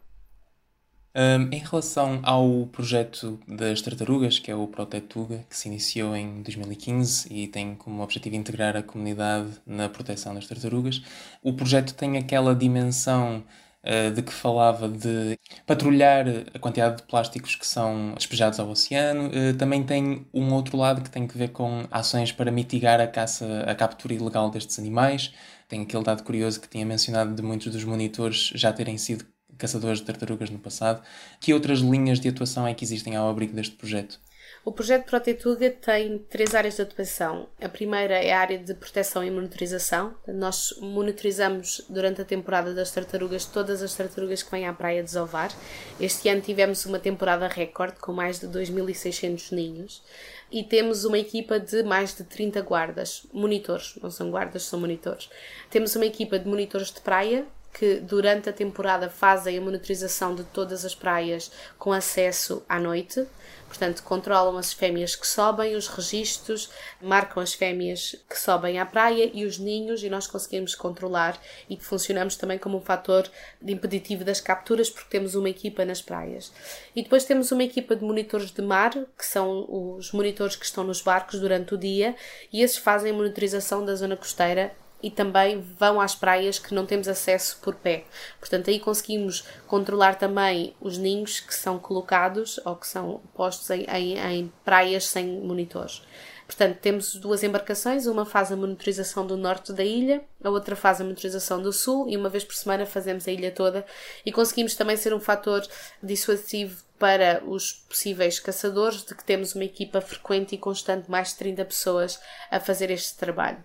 Um, 1.15 1.49
em 1.51 1.59
relação 1.59 2.19
ao 2.21 2.67
projeto 2.67 3.39
das 3.47 3.81
tartarugas, 3.81 4.37
que 4.37 4.51
é 4.51 4.55
o 4.55 4.67
Protetuga, 4.67 5.43
que 5.49 5.57
se 5.57 5.67
iniciou 5.67 6.15
em 6.15 6.43
2015 6.43 7.27
e 7.33 7.47
tem 7.47 7.73
como 7.73 8.03
objetivo 8.03 8.35
integrar 8.35 8.77
a 8.77 8.83
comunidade 8.83 9.49
na 9.65 9.89
proteção 9.89 10.35
das 10.35 10.45
tartarugas, 10.45 11.01
o 11.41 11.53
projeto 11.53 11.95
tem 11.95 12.17
aquela 12.17 12.53
dimensão 12.53 13.43
uh, 13.83 14.11
de 14.11 14.21
que 14.21 14.31
falava 14.31 14.87
de 14.87 15.39
patrulhar 15.65 16.25
a 16.53 16.59
quantidade 16.59 16.97
de 16.97 17.03
plásticos 17.03 17.55
que 17.55 17.65
são 17.65 18.13
despejados 18.15 18.59
ao 18.59 18.69
oceano. 18.69 19.29
Uh, 19.29 19.57
também 19.57 19.83
tem 19.83 20.27
um 20.33 20.53
outro 20.53 20.77
lado 20.77 21.01
que 21.01 21.09
tem 21.09 21.27
que 21.27 21.37
ver 21.37 21.49
com 21.49 21.87
ações 21.89 22.31
para 22.31 22.51
mitigar 22.51 22.99
a 22.99 23.07
caça, 23.07 23.63
a 23.67 23.73
captura 23.73 24.13
ilegal 24.13 24.51
destes 24.51 24.77
animais. 24.77 25.33
Tem 25.67 25.81
aquele 25.81 26.03
dado 26.03 26.23
curioso 26.23 26.61
que 26.61 26.69
tinha 26.69 26.85
mencionado 26.85 27.33
de 27.33 27.41
muitos 27.41 27.71
dos 27.73 27.83
monitores 27.83 28.51
já 28.55 28.71
terem 28.71 28.97
sido 28.97 29.25
caçadores 29.57 29.99
de 29.99 30.05
tartarugas 30.05 30.49
no 30.49 30.59
passado. 30.59 31.01
Que 31.39 31.53
outras 31.53 31.79
linhas 31.79 32.19
de 32.19 32.29
atuação 32.29 32.67
é 32.67 32.73
que 32.73 32.83
existem 32.83 33.15
ao 33.15 33.29
abrigo 33.29 33.53
deste 33.53 33.75
projeto? 33.75 34.19
O 34.67 34.71
projeto 34.73 35.05
Protetuga 35.05 35.69
tem 35.69 36.17
três 36.17 36.53
áreas 36.53 36.75
de 36.75 36.81
atuação. 36.81 37.47
A 37.61 37.69
primeira 37.69 38.15
é 38.15 38.33
a 38.33 38.39
área 38.41 38.57
de 38.57 38.73
proteção 38.73 39.23
e 39.23 39.31
monitorização. 39.31 40.13
Nós 40.27 40.73
monitorizamos 40.81 41.85
durante 41.89 42.19
a 42.19 42.25
temporada 42.25 42.73
das 42.73 42.91
tartarugas 42.91 43.45
todas 43.45 43.81
as 43.81 43.95
tartarugas 43.95 44.43
que 44.43 44.51
vêm 44.51 44.67
à 44.67 44.73
praia 44.73 45.01
desovar. 45.01 45.55
Este 46.01 46.27
ano 46.27 46.41
tivemos 46.41 46.85
uma 46.85 46.99
temporada 46.99 47.47
recorde 47.47 47.97
com 48.01 48.11
mais 48.11 48.41
de 48.41 48.47
2.600 48.47 49.53
ninhos 49.53 50.03
e 50.51 50.65
temos 50.65 51.05
uma 51.05 51.17
equipa 51.17 51.61
de 51.61 51.81
mais 51.83 52.13
de 52.13 52.25
30 52.25 52.61
guardas, 52.61 53.25
monitores, 53.31 53.95
não 54.01 54.11
são 54.11 54.29
guardas, 54.29 54.63
são 54.63 54.81
monitores. 54.81 55.29
Temos 55.69 55.95
uma 55.95 56.05
equipa 56.05 56.37
de 56.37 56.45
monitores 56.45 56.91
de 56.91 56.99
praia 56.99 57.45
que 57.77 57.99
durante 57.99 58.49
a 58.49 58.53
temporada 58.53 59.07
fazem 59.07 59.57
a 59.57 59.61
monitorização 59.61 60.33
de 60.33 60.43
todas 60.43 60.83
as 60.83 60.95
praias 60.95 61.51
com 61.77 61.93
acesso 61.93 62.63
à 62.67 62.79
noite. 62.79 63.23
Portanto, 63.67 64.01
controlam 64.01 64.57
as 64.57 64.73
fêmeas 64.73 65.15
que 65.15 65.27
sobem, 65.27 65.75
os 65.75 65.87
registros, 65.87 66.71
marcam 67.01 67.43
as 67.43 67.53
fêmeas 67.53 68.15
que 68.27 68.39
sobem 68.39 68.79
à 68.79 68.85
praia 68.85 69.29
e 69.31 69.45
os 69.45 69.59
ninhos, 69.59 70.01
e 70.01 70.09
nós 70.09 70.25
conseguimos 70.25 70.73
controlar 70.73 71.37
e 71.69 71.77
funcionamos 71.77 72.35
também 72.35 72.57
como 72.57 72.77
um 72.77 72.81
fator 72.81 73.29
impeditivo 73.61 74.23
das 74.23 74.39
capturas, 74.39 74.89
porque 74.89 75.09
temos 75.09 75.35
uma 75.35 75.49
equipa 75.49 75.83
nas 75.85 76.01
praias. 76.01 76.51
E 76.95 77.03
depois 77.03 77.25
temos 77.25 77.51
uma 77.51 77.63
equipa 77.63 77.95
de 77.95 78.03
monitores 78.03 78.51
de 78.51 78.61
mar, 78.61 78.91
que 79.17 79.25
são 79.25 79.67
os 79.69 80.11
monitores 80.13 80.55
que 80.55 80.65
estão 80.65 80.83
nos 80.83 81.01
barcos 81.01 81.39
durante 81.39 81.75
o 81.75 81.77
dia, 81.77 82.15
e 82.51 82.63
esses 82.63 82.77
fazem 82.77 83.11
a 83.11 83.15
monitorização 83.15 83.85
da 83.85 83.93
zona 83.93 84.15
costeira 84.15 84.73
e 85.01 85.11
também 85.11 85.61
vão 85.77 86.01
às 86.01 86.15
praias 86.15 86.57
que 86.57 86.73
não 86.73 86.85
temos 86.85 87.07
acesso 87.07 87.59
por 87.61 87.75
pé. 87.75 88.05
Portanto, 88.39 88.69
aí 88.69 88.79
conseguimos 88.79 89.43
controlar 89.67 90.15
também 90.15 90.75
os 90.81 90.97
ninhos 90.97 91.39
que 91.39 91.53
são 91.53 91.77
colocados 91.77 92.59
ou 92.65 92.75
que 92.75 92.87
são 92.87 93.21
postos 93.33 93.69
em, 93.69 93.83
em, 93.83 94.17
em 94.17 94.53
praias 94.63 95.07
sem 95.07 95.25
monitores. 95.25 96.01
Portanto, 96.47 96.77
temos 96.79 97.13
duas 97.15 97.43
embarcações, 97.43 98.05
uma 98.05 98.25
faz 98.25 98.53
a 98.53 98.55
monitorização 98.55 99.27
do 99.27 99.35
norte 99.35 99.73
da 99.73 99.83
ilha, 99.83 100.23
a 100.41 100.49
outra 100.49 100.77
faz 100.77 101.01
a 101.01 101.03
monitorização 101.03 101.61
do 101.61 101.73
sul, 101.73 102.07
e 102.07 102.15
uma 102.15 102.29
vez 102.29 102.45
por 102.45 102.55
semana 102.55 102.85
fazemos 102.85 103.27
a 103.27 103.31
ilha 103.31 103.51
toda 103.51 103.85
e 104.25 104.31
conseguimos 104.31 104.73
também 104.73 104.95
ser 104.95 105.13
um 105.13 105.19
fator 105.19 105.67
dissuasivo 106.01 106.81
para 106.97 107.43
os 107.45 107.73
possíveis 107.73 108.39
caçadores 108.39 109.03
de 109.03 109.13
que 109.13 109.25
temos 109.25 109.53
uma 109.55 109.65
equipa 109.65 109.99
frequente 109.99 110.55
e 110.55 110.57
constante, 110.57 111.11
mais 111.11 111.29
de 111.29 111.35
30 111.35 111.65
pessoas, 111.65 112.19
a 112.49 112.61
fazer 112.61 112.89
este 112.91 113.17
trabalho. 113.17 113.61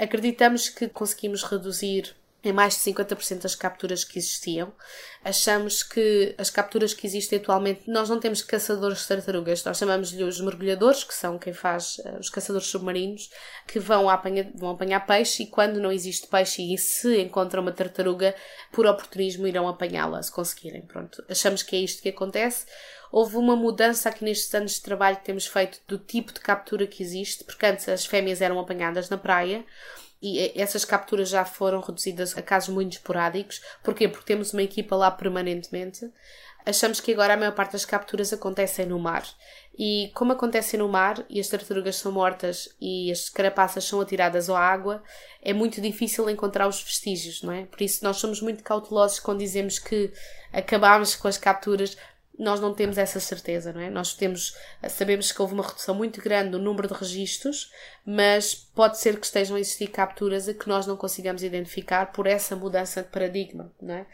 Acreditamos 0.00 0.70
que 0.70 0.88
conseguimos 0.88 1.42
reduzir 1.42 2.16
em 2.42 2.54
mais 2.54 2.74
de 2.74 2.80
50% 2.90 3.42
das 3.42 3.54
capturas 3.54 4.02
que 4.02 4.18
existiam. 4.18 4.72
Achamos 5.22 5.82
que 5.82 6.34
as 6.38 6.48
capturas 6.48 6.94
que 6.94 7.06
existem 7.06 7.38
atualmente, 7.38 7.82
nós 7.86 8.08
não 8.08 8.18
temos 8.18 8.40
caçadores 8.40 9.00
de 9.00 9.08
tartarugas, 9.08 9.62
nós 9.62 9.76
chamamos-lhe 9.76 10.24
os 10.24 10.40
mergulhadores, 10.40 11.04
que 11.04 11.12
são 11.12 11.38
quem 11.38 11.52
faz 11.52 11.98
uh, 11.98 12.18
os 12.18 12.30
caçadores 12.30 12.68
submarinos, 12.68 13.30
que 13.66 13.78
vão, 13.78 14.08
apanhar, 14.08 14.46
vão 14.54 14.70
apanhar 14.70 15.06
peixe 15.06 15.42
e 15.42 15.46
quando 15.46 15.78
não 15.78 15.92
existe 15.92 16.26
peixe 16.28 16.62
e 16.62 16.78
se 16.78 17.20
encontram 17.20 17.60
uma 17.60 17.72
tartaruga, 17.72 18.34
por 18.72 18.86
oportunismo 18.86 19.46
irão 19.46 19.68
apanhá-la, 19.68 20.22
se 20.22 20.32
conseguirem. 20.32 20.80
Pronto, 20.80 21.22
achamos 21.28 21.62
que 21.62 21.76
é 21.76 21.80
isto 21.80 22.02
que 22.02 22.08
acontece. 22.08 22.64
Houve 23.12 23.36
uma 23.36 23.56
mudança 23.56 24.08
aqui 24.08 24.24
nestes 24.24 24.54
anos 24.54 24.74
de 24.74 24.82
trabalho 24.82 25.16
que 25.16 25.24
temos 25.24 25.46
feito 25.46 25.80
do 25.88 25.98
tipo 25.98 26.32
de 26.32 26.40
captura 26.40 26.86
que 26.86 27.02
existe, 27.02 27.44
porque 27.44 27.66
antes 27.66 27.88
as 27.88 28.06
fêmeas 28.06 28.40
eram 28.40 28.58
apanhadas 28.58 29.08
na 29.08 29.18
praia 29.18 29.64
e 30.22 30.52
essas 30.54 30.84
capturas 30.84 31.30
já 31.30 31.44
foram 31.44 31.80
reduzidas 31.80 32.36
a 32.36 32.42
casos 32.42 32.68
muito 32.68 32.92
esporádicos. 32.92 33.62
Porquê? 33.82 34.06
Porque 34.06 34.26
temos 34.26 34.52
uma 34.52 34.62
equipa 34.62 34.94
lá 34.94 35.10
permanentemente. 35.10 36.10
Achamos 36.64 37.00
que 37.00 37.12
agora 37.12 37.34
a 37.34 37.36
maior 37.38 37.54
parte 37.54 37.72
das 37.72 37.86
capturas 37.86 38.30
acontecem 38.32 38.84
no 38.84 38.98
mar. 38.98 39.24
E 39.78 40.10
como 40.14 40.32
acontecem 40.32 40.78
no 40.78 40.88
mar 40.90 41.24
e 41.30 41.40
as 41.40 41.48
tartarugas 41.48 41.96
são 41.96 42.12
mortas 42.12 42.68
e 42.78 43.10
as 43.10 43.30
carapaças 43.30 43.84
são 43.84 43.98
atiradas 43.98 44.50
à 44.50 44.58
água, 44.58 45.02
é 45.40 45.54
muito 45.54 45.80
difícil 45.80 46.28
encontrar 46.28 46.68
os 46.68 46.82
vestígios, 46.82 47.42
não 47.42 47.50
é? 47.50 47.64
Por 47.64 47.80
isso 47.80 48.04
nós 48.04 48.18
somos 48.18 48.42
muito 48.42 48.62
cautelosos 48.62 49.18
quando 49.20 49.38
dizemos 49.38 49.78
que 49.78 50.12
acabamos 50.52 51.16
com 51.16 51.28
as 51.28 51.38
capturas, 51.38 51.96
nós 52.40 52.58
não 52.58 52.72
temos 52.72 52.96
essa 52.96 53.20
certeza, 53.20 53.70
não 53.70 53.82
é? 53.82 53.90
Nós 53.90 54.14
temos, 54.14 54.56
sabemos 54.88 55.30
que 55.30 55.42
houve 55.42 55.52
uma 55.52 55.62
redução 55.62 55.94
muito 55.94 56.22
grande 56.22 56.50
no 56.50 56.58
número 56.58 56.88
de 56.88 56.94
registros, 56.94 57.70
mas 58.04 58.54
pode 58.54 58.98
ser 58.98 59.20
que 59.20 59.26
estejam 59.26 59.56
a 59.56 59.60
existir 59.60 59.88
capturas 59.88 60.48
a 60.48 60.54
que 60.54 60.66
nós 60.66 60.86
não 60.86 60.96
consigamos 60.96 61.42
identificar 61.42 62.12
por 62.12 62.26
essa 62.26 62.56
mudança 62.56 63.02
de 63.02 63.10
paradigma, 63.10 63.70
não 63.80 63.94
é? 63.94 64.06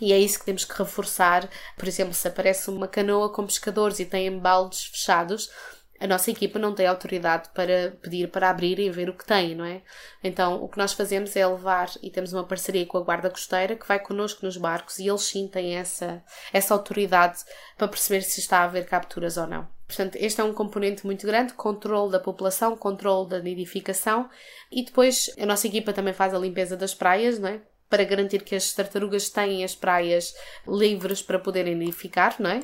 E 0.00 0.14
é 0.14 0.18
isso 0.18 0.38
que 0.38 0.46
temos 0.46 0.64
que 0.64 0.78
reforçar. 0.78 1.46
Por 1.76 1.86
exemplo, 1.86 2.14
se 2.14 2.26
aparece 2.26 2.70
uma 2.70 2.88
canoa 2.88 3.30
com 3.30 3.44
pescadores 3.44 4.00
e 4.00 4.06
tem 4.06 4.38
baldes 4.38 4.86
fechados, 4.86 5.50
a 6.00 6.06
nossa 6.06 6.30
equipa 6.30 6.58
não 6.58 6.74
tem 6.74 6.86
autoridade 6.86 7.48
para 7.54 7.96
pedir 8.02 8.28
para 8.28 8.50
abrir 8.50 8.78
e 8.78 8.90
ver 8.90 9.08
o 9.08 9.14
que 9.14 9.24
tem, 9.24 9.54
não 9.54 9.64
é? 9.64 9.82
Então, 10.22 10.62
o 10.62 10.68
que 10.68 10.78
nós 10.78 10.92
fazemos 10.92 11.34
é 11.36 11.46
levar 11.46 11.90
e 12.02 12.10
temos 12.10 12.32
uma 12.32 12.44
parceria 12.44 12.84
com 12.84 12.98
a 12.98 13.02
Guarda 13.02 13.30
Costeira 13.30 13.76
que 13.76 13.86
vai 13.86 13.98
connosco 13.98 14.44
nos 14.44 14.56
barcos 14.56 14.98
e 14.98 15.08
eles 15.08 15.22
sim 15.22 15.46
têm 15.46 15.76
essa, 15.76 16.22
essa 16.52 16.74
autoridade 16.74 17.38
para 17.78 17.88
perceber 17.88 18.22
se 18.22 18.40
está 18.40 18.58
a 18.58 18.64
haver 18.64 18.86
capturas 18.86 19.36
ou 19.36 19.46
não. 19.46 19.68
Portanto, 19.86 20.16
este 20.16 20.40
é 20.40 20.44
um 20.44 20.52
componente 20.52 21.06
muito 21.06 21.26
grande, 21.26 21.52
controle 21.52 22.10
da 22.10 22.18
população, 22.18 22.76
controle 22.76 23.28
da 23.28 23.38
nidificação 23.38 24.28
e 24.72 24.84
depois 24.84 25.30
a 25.38 25.46
nossa 25.46 25.66
equipa 25.66 25.92
também 25.92 26.14
faz 26.14 26.34
a 26.34 26.38
limpeza 26.38 26.76
das 26.76 26.94
praias, 26.94 27.38
não 27.38 27.48
é? 27.48 27.60
para 27.88 28.02
garantir 28.02 28.42
que 28.42 28.56
as 28.56 28.72
tartarugas 28.72 29.28
têm 29.30 29.62
as 29.62 29.74
praias 29.74 30.34
livres 30.66 31.22
para 31.22 31.38
poderem 31.38 31.76
nidificar, 31.76 32.34
não 32.40 32.50
é? 32.50 32.60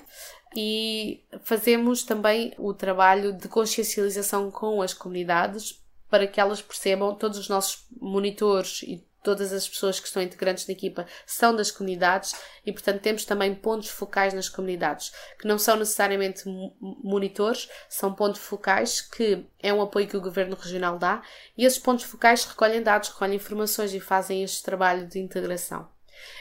E 0.56 1.22
fazemos 1.42 2.02
também 2.02 2.52
o 2.58 2.74
trabalho 2.74 3.32
de 3.32 3.48
consciencialização 3.48 4.50
com 4.50 4.82
as 4.82 4.92
comunidades 4.92 5.80
para 6.08 6.26
que 6.26 6.40
elas 6.40 6.60
percebam, 6.60 7.14
todos 7.14 7.38
os 7.38 7.48
nossos 7.48 7.86
monitores 8.00 8.82
e 8.82 9.04
todas 9.22 9.52
as 9.52 9.68
pessoas 9.68 10.00
que 10.00 10.06
estão 10.06 10.22
integrantes 10.22 10.66
na 10.66 10.72
equipa 10.72 11.06
são 11.26 11.54
das 11.54 11.70
comunidades 11.70 12.34
e, 12.64 12.72
portanto, 12.72 13.00
temos 13.00 13.24
também 13.24 13.54
pontos 13.54 13.88
focais 13.88 14.34
nas 14.34 14.48
comunidades, 14.48 15.12
que 15.38 15.46
não 15.46 15.58
são 15.58 15.76
necessariamente 15.76 16.44
monitores, 16.80 17.68
são 17.88 18.14
pontos 18.14 18.40
focais 18.40 19.00
que 19.00 19.44
é 19.62 19.72
um 19.72 19.82
apoio 19.82 20.08
que 20.08 20.16
o 20.16 20.20
Governo 20.20 20.56
Regional 20.56 20.98
dá 20.98 21.22
e 21.56 21.64
esses 21.64 21.78
pontos 21.78 22.04
focais 22.04 22.44
recolhem 22.44 22.82
dados, 22.82 23.10
recolhem 23.10 23.36
informações 23.36 23.94
e 23.94 24.00
fazem 24.00 24.42
este 24.42 24.62
trabalho 24.62 25.06
de 25.06 25.18
integração. 25.18 25.88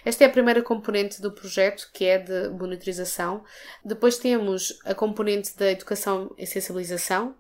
Esta 0.04 0.24
é 0.24 0.28
a 0.28 0.32
primeira 0.32 0.62
componente 0.62 1.22
do 1.22 1.32
projeto, 1.32 1.90
que 1.94 2.06
é 2.06 2.18
de 2.18 2.50
monitorização. 2.50 3.44
Depois 3.84 4.18
temos 4.18 4.80
a 4.86 4.94
componente 4.94 5.58
da 5.58 5.72
educação 5.72 6.34
e 6.38 6.46
sensibilização. 6.46 7.36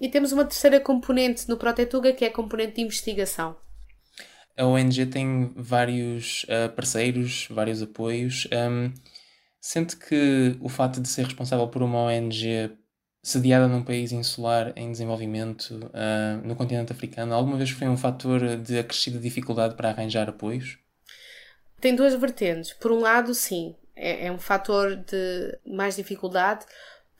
E 0.00 0.08
temos 0.08 0.32
uma 0.32 0.44
terceira 0.44 0.80
componente 0.80 1.48
no 1.48 1.56
Protetuga, 1.56 2.12
que 2.12 2.24
é 2.24 2.28
a 2.28 2.32
componente 2.32 2.74
de 2.74 2.82
investigação. 2.82 3.56
A 4.56 4.64
ONG 4.64 5.06
tem 5.06 5.52
vários 5.56 6.44
uh, 6.44 6.72
parceiros, 6.74 7.48
vários 7.50 7.82
apoios. 7.82 8.48
Um, 8.52 8.92
sente 9.60 9.96
que 9.96 10.56
o 10.60 10.68
fato 10.68 11.00
de 11.00 11.08
ser 11.08 11.24
responsável 11.24 11.66
por 11.68 11.82
uma 11.82 11.98
ONG 11.98 12.70
sediada 13.22 13.66
num 13.66 13.82
país 13.82 14.12
insular 14.12 14.72
em 14.76 14.92
desenvolvimento 14.92 15.70
uh, 15.70 16.46
no 16.46 16.54
continente 16.54 16.92
africano, 16.92 17.34
alguma 17.34 17.56
vez 17.56 17.70
foi 17.70 17.88
um 17.88 17.96
fator 17.96 18.58
de 18.58 18.78
acrescida 18.78 19.18
dificuldade 19.18 19.74
para 19.74 19.88
arranjar 19.88 20.28
apoios? 20.28 20.78
Tem 21.80 21.94
duas 21.94 22.14
vertentes. 22.14 22.72
Por 22.72 22.92
um 22.92 23.00
lado, 23.00 23.34
sim, 23.34 23.74
é, 23.94 24.26
é 24.26 24.32
um 24.32 24.38
fator 24.38 24.96
de 24.96 25.58
mais 25.66 25.96
dificuldade, 25.96 26.64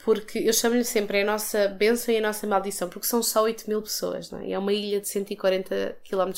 porque 0.05 0.39
eu 0.39 0.53
chamo-lhe 0.53 0.85
sempre 0.85 1.23
a 1.23 1.25
nossa 1.25 1.69
bênção 1.69 2.13
e 2.13 2.19
a 2.19 2.21
nossa 2.21 2.47
maldição, 2.47 2.89
porque 2.89 3.07
são 3.07 3.23
só 3.23 3.43
8 3.43 3.67
mil 3.67 3.81
pessoas, 3.81 4.31
não 4.31 4.41
é? 4.41 4.51
é 4.51 4.59
uma 4.59 4.73
ilha 4.73 5.01
de 5.01 5.09
140 5.09 5.97
km. 6.09 6.31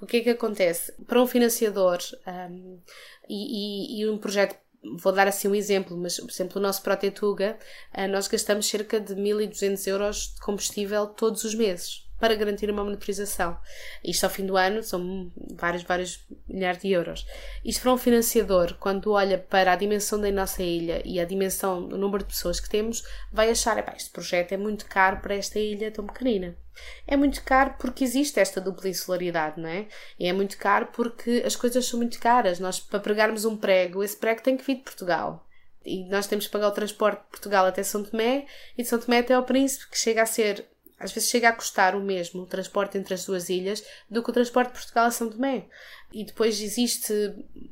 O 0.00 0.06
que 0.06 0.18
é 0.18 0.20
que 0.20 0.30
acontece? 0.30 0.92
Para 1.06 1.20
um 1.20 1.26
financiador 1.26 1.98
um, 2.26 2.78
e, 3.28 3.98
e, 3.98 4.00
e 4.00 4.08
um 4.08 4.16
projeto 4.16 4.56
vou 4.96 5.12
dar 5.12 5.26
assim 5.26 5.48
um 5.48 5.54
exemplo, 5.54 5.96
mas 5.96 6.18
por 6.18 6.30
exemplo, 6.30 6.58
o 6.58 6.62
nosso 6.62 6.82
Protetuga, 6.82 7.58
uh, 7.96 8.08
nós 8.08 8.28
gastamos 8.28 8.68
cerca 8.68 9.00
de 9.00 9.14
1200 9.14 9.86
euros 9.86 10.34
de 10.34 10.40
combustível 10.40 11.06
todos 11.06 11.44
os 11.44 11.54
meses. 11.54 12.07
Para 12.18 12.34
garantir 12.34 12.70
uma 12.70 12.84
monitorização. 12.84 13.58
Isto 14.04 14.24
ao 14.24 14.30
fim 14.30 14.46
do 14.46 14.56
ano 14.56 14.82
são 14.82 15.30
vários, 15.54 15.82
vários 15.82 16.26
milhares 16.48 16.80
de 16.80 16.90
euros. 16.90 17.26
Isto 17.64 17.82
para 17.82 17.92
um 17.92 17.98
financiador, 17.98 18.74
quando 18.78 19.12
olha 19.12 19.38
para 19.38 19.72
a 19.72 19.76
dimensão 19.76 20.20
da 20.20 20.30
nossa 20.30 20.62
ilha 20.62 21.02
e 21.04 21.20
a 21.20 21.24
dimensão 21.24 21.86
do 21.86 21.96
número 21.96 22.24
de 22.24 22.30
pessoas 22.30 22.60
que 22.60 22.68
temos, 22.68 23.02
vai 23.32 23.50
achar, 23.50 23.78
este 23.96 24.10
projeto 24.10 24.52
é 24.52 24.56
muito 24.56 24.86
caro 24.86 25.20
para 25.20 25.34
esta 25.34 25.58
ilha 25.58 25.90
tão 25.90 26.06
pequenina. 26.06 26.56
É 27.06 27.16
muito 27.16 27.42
caro 27.42 27.74
porque 27.78 28.04
existe 28.04 28.38
esta 28.38 28.60
dupla 28.60 28.88
insularidade, 28.88 29.60
não 29.60 29.68
é? 29.68 29.86
E 30.18 30.26
é 30.26 30.32
muito 30.32 30.56
caro 30.58 30.88
porque 30.92 31.42
as 31.44 31.56
coisas 31.56 31.86
são 31.86 31.98
muito 31.98 32.18
caras. 32.20 32.60
Nós, 32.60 32.78
para 32.78 33.00
pregarmos 33.00 33.44
um 33.44 33.56
prego, 33.56 34.02
esse 34.02 34.16
prego 34.16 34.42
tem 34.42 34.56
que 34.56 34.64
vir 34.64 34.76
de 34.76 34.82
Portugal. 34.82 35.44
E 35.84 36.04
nós 36.08 36.26
temos 36.26 36.46
que 36.46 36.52
pagar 36.52 36.68
o 36.68 36.72
transporte 36.72 37.22
de 37.22 37.30
Portugal 37.30 37.66
até 37.66 37.82
São 37.82 38.04
Tomé 38.04 38.46
e 38.76 38.82
de 38.82 38.88
São 38.88 38.98
Tomé 38.98 39.18
até 39.18 39.34
ao 39.34 39.44
Príncipe, 39.44 39.90
que 39.90 39.98
chega 39.98 40.22
a 40.22 40.26
ser 40.26 40.66
às 40.98 41.12
vezes 41.12 41.30
chega 41.30 41.48
a 41.48 41.52
custar 41.52 41.94
o 41.94 42.00
mesmo 42.00 42.42
o 42.42 42.46
transporte 42.46 42.98
entre 42.98 43.14
as 43.14 43.24
duas 43.24 43.48
ilhas 43.48 43.84
do 44.10 44.22
que 44.22 44.30
o 44.30 44.32
transporte 44.32 44.68
de 44.68 44.74
Portugal 44.74 45.06
a 45.06 45.10
São 45.10 45.30
Tomé. 45.30 45.66
E 46.12 46.24
depois 46.24 46.60
existe, 46.60 47.12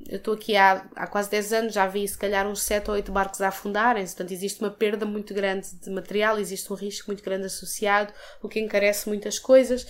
eu 0.09 0.19
estou 0.19 0.35
aqui 0.35 0.57
há, 0.57 0.87
há 0.95 1.07
quase 1.07 1.31
10 1.31 1.53
anos, 1.53 1.75
já 1.75 1.87
vi 1.87 2.07
se 2.07 2.19
calhar 2.19 2.47
uns 2.47 2.63
7 2.63 2.91
ou 2.91 2.95
8 2.97 3.11
barcos 3.11 3.41
a 3.41 3.49
afundarem-se, 3.49 4.15
portanto 4.15 4.33
existe 4.33 4.61
uma 4.61 4.71
perda 4.71 5.07
muito 5.07 5.33
grande 5.33 5.75
de 5.75 5.91
material, 5.91 6.39
existe 6.39 6.71
um 6.73 6.77
risco 6.77 7.11
muito 7.11 7.25
grande 7.25 7.47
associado, 7.47 8.13
o 8.43 8.49
que 8.49 8.61
encarece 8.61 9.09
muitas 9.09 9.39
coisas. 9.39 9.87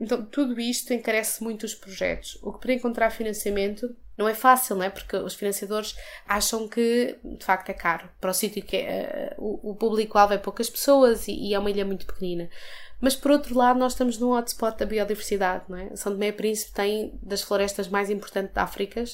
Então 0.00 0.24
tudo 0.24 0.60
isto 0.60 0.92
encarece 0.92 1.42
muito 1.42 1.64
os 1.64 1.74
projetos. 1.74 2.36
O 2.42 2.52
que 2.52 2.60
para 2.60 2.74
encontrar 2.74 3.10
financiamento 3.10 3.94
não 4.16 4.28
é 4.28 4.34
fácil, 4.34 4.76
não 4.76 4.84
é? 4.84 4.90
Porque 4.90 5.16
os 5.16 5.34
financiadores 5.34 5.94
acham 6.26 6.68
que 6.68 7.18
de 7.22 7.44
facto 7.44 7.68
é 7.70 7.74
caro 7.74 8.08
para 8.20 8.30
o 8.30 8.34
sítio 8.34 8.62
que 8.62 8.76
é, 8.76 9.34
uh, 9.38 9.42
o, 9.44 9.70
o 9.72 9.74
público-alvo 9.74 10.34
é 10.34 10.38
poucas 10.38 10.70
pessoas 10.70 11.26
e, 11.28 11.32
e, 11.32 11.54
é 11.54 11.58
uma 11.58 11.70
ilha 11.70 11.84
muito 11.84 12.06
pequenina. 12.06 12.48
Mas 13.04 13.14
por 13.14 13.32
outro 13.32 13.54
lado, 13.54 13.78
nós 13.78 13.92
estamos 13.92 14.16
num 14.16 14.30
hotspot 14.30 14.78
da 14.78 14.86
biodiversidade, 14.86 15.64
não 15.68 15.76
é? 15.76 15.94
São 15.94 16.10
Tomé 16.10 16.28
e 16.28 16.32
Príncipe 16.32 16.72
tem 16.72 17.12
das 17.22 17.42
florestas 17.42 17.86
mais 17.86 18.08
importantes 18.08 18.54
da 18.54 18.62
África 18.62 19.04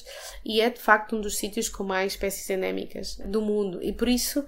e 0.45 0.61
é 0.61 0.69
de 0.69 0.79
facto 0.79 1.17
um 1.17 1.19
dos 1.19 1.35
sítios 1.35 1.67
com 1.67 1.83
mais 1.83 2.13
espécies 2.13 2.49
endémicas 2.49 3.17
do 3.25 3.41
mundo 3.41 3.83
e 3.83 3.91
por 3.91 4.07
isso 4.07 4.39
uh, 4.39 4.45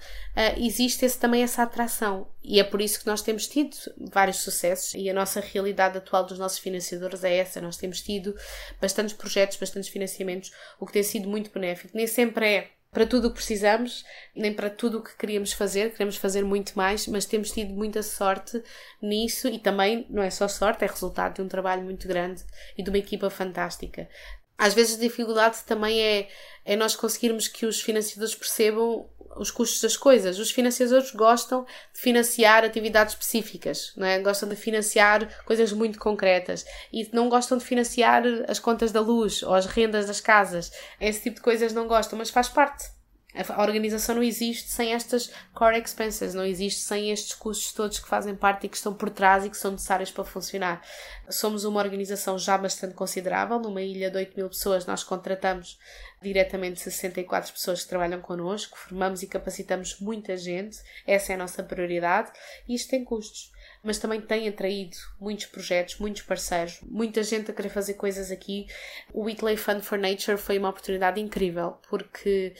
existe 0.57 1.03
esse, 1.03 1.19
também 1.19 1.43
essa 1.43 1.61
atração 1.61 2.25
e 2.41 2.57
é 2.57 2.63
por 2.63 2.79
isso 2.79 3.01
que 3.01 3.05
nós 3.05 3.21
temos 3.21 3.45
tido 3.45 3.75
vários 3.99 4.37
sucessos 4.37 4.93
e 4.93 5.09
a 5.09 5.13
nossa 5.13 5.41
realidade 5.41 5.97
atual 5.97 6.25
dos 6.25 6.39
nossos 6.39 6.59
financiadores 6.59 7.25
é 7.25 7.35
essa. 7.35 7.59
Nós 7.59 7.75
temos 7.75 8.01
tido 8.01 8.33
bastantes 8.79 9.13
projetos, 9.13 9.57
bastantes 9.57 9.89
financiamentos, 9.89 10.53
o 10.79 10.85
que 10.85 10.93
tem 10.93 11.03
sido 11.03 11.27
muito 11.27 11.51
benéfico. 11.51 11.91
Nem 11.93 12.07
sempre 12.07 12.47
é 12.47 12.69
para 12.93 13.07
tudo 13.07 13.27
o 13.27 13.29
que 13.31 13.37
precisamos, 13.37 14.05
nem 14.35 14.53
para 14.53 14.69
tudo 14.69 14.99
o 14.99 15.03
que 15.03 15.17
queríamos 15.17 15.51
fazer, 15.51 15.91
queremos 15.91 16.15
fazer 16.15 16.45
muito 16.45 16.73
mais, 16.77 17.07
mas 17.07 17.25
temos 17.25 17.51
tido 17.51 17.73
muita 17.73 18.03
sorte 18.03 18.63
nisso 19.01 19.47
e 19.47 19.57
também 19.57 20.05
não 20.09 20.21
é 20.21 20.29
só 20.29 20.47
sorte, 20.47 20.85
é 20.85 20.87
resultado 20.87 21.35
de 21.35 21.41
um 21.41 21.47
trabalho 21.47 21.81
muito 21.81 22.07
grande 22.07 22.43
e 22.77 22.83
de 22.83 22.89
uma 22.89 22.99
equipa 22.99 23.29
fantástica. 23.29 24.07
Às 24.55 24.73
vezes 24.73 24.97
a 24.97 25.01
dificuldade 25.01 25.63
também 25.65 25.99
é, 25.99 26.29
é 26.63 26.75
nós 26.75 26.95
conseguirmos 26.95 27.47
que 27.47 27.65
os 27.65 27.81
financiadores 27.81 28.35
percebam 28.35 29.09
os 29.35 29.51
custos 29.51 29.81
das 29.81 29.97
coisas. 29.97 30.39
Os 30.39 30.51
financiadores 30.51 31.11
gostam 31.11 31.65
de 31.93 31.99
financiar 31.99 32.63
atividades 32.63 33.13
específicas, 33.13 33.93
não 33.95 34.05
é? 34.05 34.19
gostam 34.19 34.47
de 34.47 34.55
financiar 34.55 35.27
coisas 35.45 35.71
muito 35.73 35.99
concretas 35.99 36.65
e 36.91 37.09
não 37.13 37.29
gostam 37.29 37.57
de 37.57 37.65
financiar 37.65 38.23
as 38.47 38.59
contas 38.59 38.91
da 38.91 39.01
luz 39.01 39.43
ou 39.43 39.53
as 39.53 39.65
rendas 39.65 40.07
das 40.07 40.21
casas. 40.21 40.71
Esse 40.99 41.23
tipo 41.23 41.37
de 41.37 41.41
coisas 41.41 41.73
não 41.73 41.87
gostam, 41.87 42.17
mas 42.17 42.29
faz 42.29 42.49
parte. 42.49 42.92
A 43.35 43.61
organização 43.63 44.15
não 44.15 44.23
existe 44.23 44.69
sem 44.69 44.93
estas 44.93 45.31
core 45.53 45.79
expenses, 45.79 46.35
não 46.35 46.45
existe 46.45 46.81
sem 46.81 47.11
estes 47.11 47.33
custos 47.33 47.73
todos 47.73 47.99
que 47.99 48.07
fazem 48.07 48.35
parte 48.35 48.65
e 48.65 48.69
que 48.69 48.77
estão 48.77 48.93
por 48.93 49.09
trás 49.09 49.43
e 49.43 49.49
que 49.49 49.57
são 49.57 49.71
necessários 49.71 50.11
para 50.11 50.23
funcionar. 50.23 50.81
Somos 51.29 51.63
uma 51.63 51.81
organização 51.81 52.37
já 52.37 52.57
bastante 52.57 52.93
considerável, 52.93 53.59
numa 53.59 53.81
ilha 53.81 54.11
de 54.11 54.17
8 54.17 54.35
mil 54.35 54.49
pessoas, 54.49 54.85
nós 54.85 55.03
contratamos 55.03 55.79
diretamente 56.21 56.79
64 56.79 57.51
pessoas 57.53 57.81
que 57.81 57.89
trabalham 57.89 58.21
connosco, 58.21 58.77
formamos 58.77 59.23
e 59.23 59.27
capacitamos 59.27 59.99
muita 59.99 60.37
gente, 60.37 60.77
essa 61.07 61.33
é 61.33 61.35
a 61.35 61.39
nossa 61.39 61.63
prioridade 61.63 62.31
e 62.67 62.75
isto 62.75 62.89
tem 62.89 63.03
custos 63.03 63.51
mas 63.83 63.97
também 63.97 64.21
tem 64.21 64.47
atraído 64.47 64.95
muitos 65.19 65.45
projetos, 65.47 65.97
muitos 65.97 66.21
parceiros, 66.21 66.79
muita 66.83 67.21
gente 67.21 67.51
a 67.51 67.53
querer 67.53 67.67
fazer 67.67 67.95
coisas 67.95 68.31
aqui. 68.31 68.65
O 69.11 69.23
Weekly 69.23 69.57
Fund 69.57 69.81
for 69.81 69.99
Nature 69.99 70.37
foi 70.37 70.57
uma 70.57 70.69
oportunidade 70.69 71.19
incrível, 71.19 71.77
porque 71.89 72.55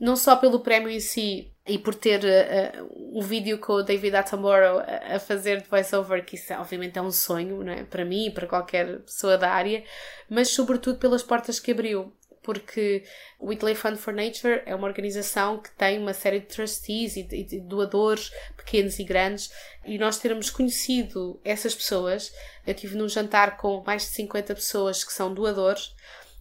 não 0.00 0.16
só 0.16 0.36
pelo 0.36 0.60
prémio 0.60 0.90
em 0.90 1.00
si 1.00 1.52
e 1.66 1.78
por 1.78 1.94
ter 1.94 2.20
uh, 2.24 3.18
um 3.18 3.20
vídeo 3.20 3.58
com 3.58 3.74
o 3.74 3.82
David 3.82 4.16
Attenborough 4.16 4.82
a, 5.12 5.18
fazer 5.18 5.60
de 5.60 5.68
voiceover, 5.68 6.24
que 6.24 6.36
isso 6.36 6.52
obviamente 6.54 6.98
é 6.98 7.02
um 7.02 7.10
sonho 7.10 7.62
não 7.62 7.72
é? 7.72 7.84
para 7.84 8.04
mim 8.04 8.26
e 8.26 8.30
para 8.30 8.46
qualquer 8.46 9.00
pessoa 9.00 9.36
da 9.36 9.50
área, 9.50 9.84
mas 10.30 10.50
sobretudo 10.50 10.98
pelas 10.98 11.22
portas 11.22 11.60
que 11.60 11.72
abriu. 11.72 12.12
Porque 12.40 13.04
o 13.38 13.48
Whitley 13.48 13.74
Fund 13.74 13.98
for 13.98 14.14
Nature 14.14 14.62
é 14.64 14.74
uma 14.74 14.86
organização 14.86 15.58
que 15.58 15.70
tem 15.72 15.98
uma 15.98 16.14
série 16.14 16.40
de 16.40 16.46
trustees 16.46 17.14
e 17.16 17.22
de 17.22 17.60
doadores 17.60 18.30
pequenos 18.56 18.98
e 18.98 19.04
grandes, 19.04 19.50
e 19.84 19.98
nós 19.98 20.18
termos 20.18 20.48
conhecido 20.48 21.38
essas 21.44 21.74
pessoas. 21.74 22.32
Eu 22.66 22.72
tive 22.72 22.96
num 22.96 23.06
jantar 23.06 23.58
com 23.58 23.82
mais 23.84 24.02
de 24.02 24.08
50 24.08 24.54
pessoas 24.54 25.04
que 25.04 25.12
são 25.12 25.34
doadores, 25.34 25.94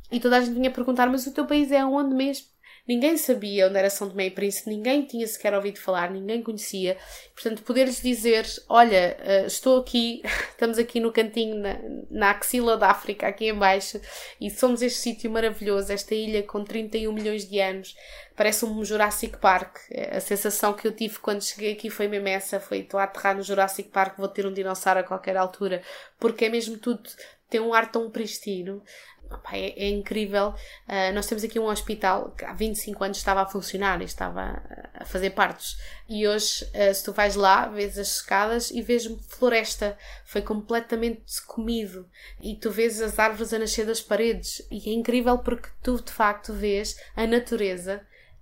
e 0.09 0.19
toda 0.19 0.37
a 0.37 0.41
gente 0.41 0.53
vinha 0.53 0.71
perguntar: 0.71 1.07
Mas 1.07 1.27
o 1.27 1.33
teu 1.33 1.45
país 1.45 1.73
é 1.73 1.83
onde 1.83 2.15
mesmo? 2.15 2.47
Ninguém 2.87 3.17
sabia 3.17 3.67
onde 3.67 3.77
era 3.77 3.89
São 3.89 4.09
Tomé 4.09 4.27
e 4.27 4.31
Príncipe, 4.31 4.69
ninguém 4.69 5.03
tinha 5.03 5.27
sequer 5.27 5.53
ouvido 5.53 5.77
falar, 5.77 6.09
ninguém 6.09 6.41
conhecia. 6.41 6.97
Portanto, 7.33 7.61
poder-lhes 7.63 8.01
dizer: 8.01 8.45
Olha, 8.69 9.17
eh, 9.19 9.45
estou 9.45 9.81
aqui, 9.81 10.21
estamos 10.51 10.77
aqui 10.77 10.99
no 10.99 11.11
cantinho, 11.11 11.55
na, 11.55 11.77
na 12.09 12.31
axila 12.31 12.77
da 12.77 12.89
África, 12.89 13.27
aqui 13.27 13.49
embaixo, 13.49 13.99
e 14.39 14.49
somos 14.49 14.81
este 14.81 14.99
sítio 14.99 15.29
maravilhoso, 15.29 15.91
esta 15.91 16.15
ilha 16.15 16.41
com 16.43 16.63
31 16.63 17.11
milhões 17.11 17.47
de 17.47 17.59
anos, 17.59 17.95
parece 18.37 18.63
um 18.63 18.85
Jurassic 18.85 19.37
Park. 19.37 19.79
A 20.11 20.21
sensação 20.21 20.73
que 20.73 20.87
eu 20.87 20.93
tive 20.93 21.19
quando 21.19 21.43
cheguei 21.43 21.73
aqui 21.73 21.89
foi 21.89 22.07
mesmo 22.07 22.29
essa: 22.29 22.59
foi 22.59 22.79
estou 22.79 22.99
a 22.99 23.03
aterrar 23.03 23.35
no 23.35 23.43
Jurassic 23.43 23.89
Park, 23.89 24.17
vou 24.17 24.29
ter 24.29 24.45
um 24.45 24.53
dinossauro 24.53 25.01
a 25.01 25.03
qualquer 25.03 25.35
altura, 25.35 25.81
porque 26.17 26.45
é 26.45 26.49
mesmo 26.49 26.77
tudo 26.77 27.09
tem 27.49 27.61
um 27.61 27.73
ar 27.73 27.91
tão 27.91 28.09
pristino. 28.09 28.83
Opa, 29.29 29.55
é, 29.55 29.73
é, 29.77 29.89
incrível. 29.89 30.53
Uh, 30.87 31.13
nós 31.13 31.27
temos 31.27 31.43
aqui 31.43 31.59
um 31.59 31.65
hospital 31.65 32.31
que 32.31 32.45
há 32.45 32.53
25 32.53 33.03
anos 33.03 33.17
estava 33.17 33.41
a 33.41 33.45
funcionar 33.45 34.01
e 34.01 34.05
estava 34.05 34.61
a 34.93 35.05
fazer 35.05 35.31
partos. 35.31 35.77
E 36.07 36.27
hoje, 36.27 36.63
uh, 36.65 36.93
se 36.93 37.03
tu 37.03 37.11
vais 37.11 37.35
lá, 37.35 37.67
vês 37.67 37.97
as 37.97 38.15
escadas 38.15 38.71
e 38.71 38.81
vês 38.81 39.05
floresta. 39.27 39.97
Foi 40.25 40.41
completamente 40.41 41.41
comido. 41.45 42.09
E 42.41 42.55
tu 42.55 42.71
vês 42.71 43.01
as 43.01 43.19
árvores 43.19 43.53
a 43.53 43.59
nascer 43.59 43.85
das 43.85 44.01
paredes. 44.01 44.65
E 44.71 44.89
é 44.89 44.93
incrível 44.93 45.37
porque 45.39 45.69
tu, 45.83 46.01
de 46.01 46.11
facto, 46.11 46.53
vês 46.53 46.97
a 47.15 47.27
natureza 47.27 48.01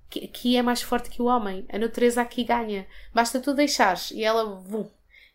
que, 0.10 0.28
que 0.28 0.58
é 0.58 0.62
mais 0.62 0.82
forte 0.82 1.10
que 1.10 1.21
o 1.21 1.26
homem. 1.26 1.65
A 1.69 1.78
natureza 1.78 2.21
aqui 2.21 2.43
ganha. 2.43 2.88
Basta 3.13 3.39
tu 3.39 3.54
deixares 3.54 4.12
e 4.12 4.24
ela, 4.24 4.45
vum. 4.45 4.89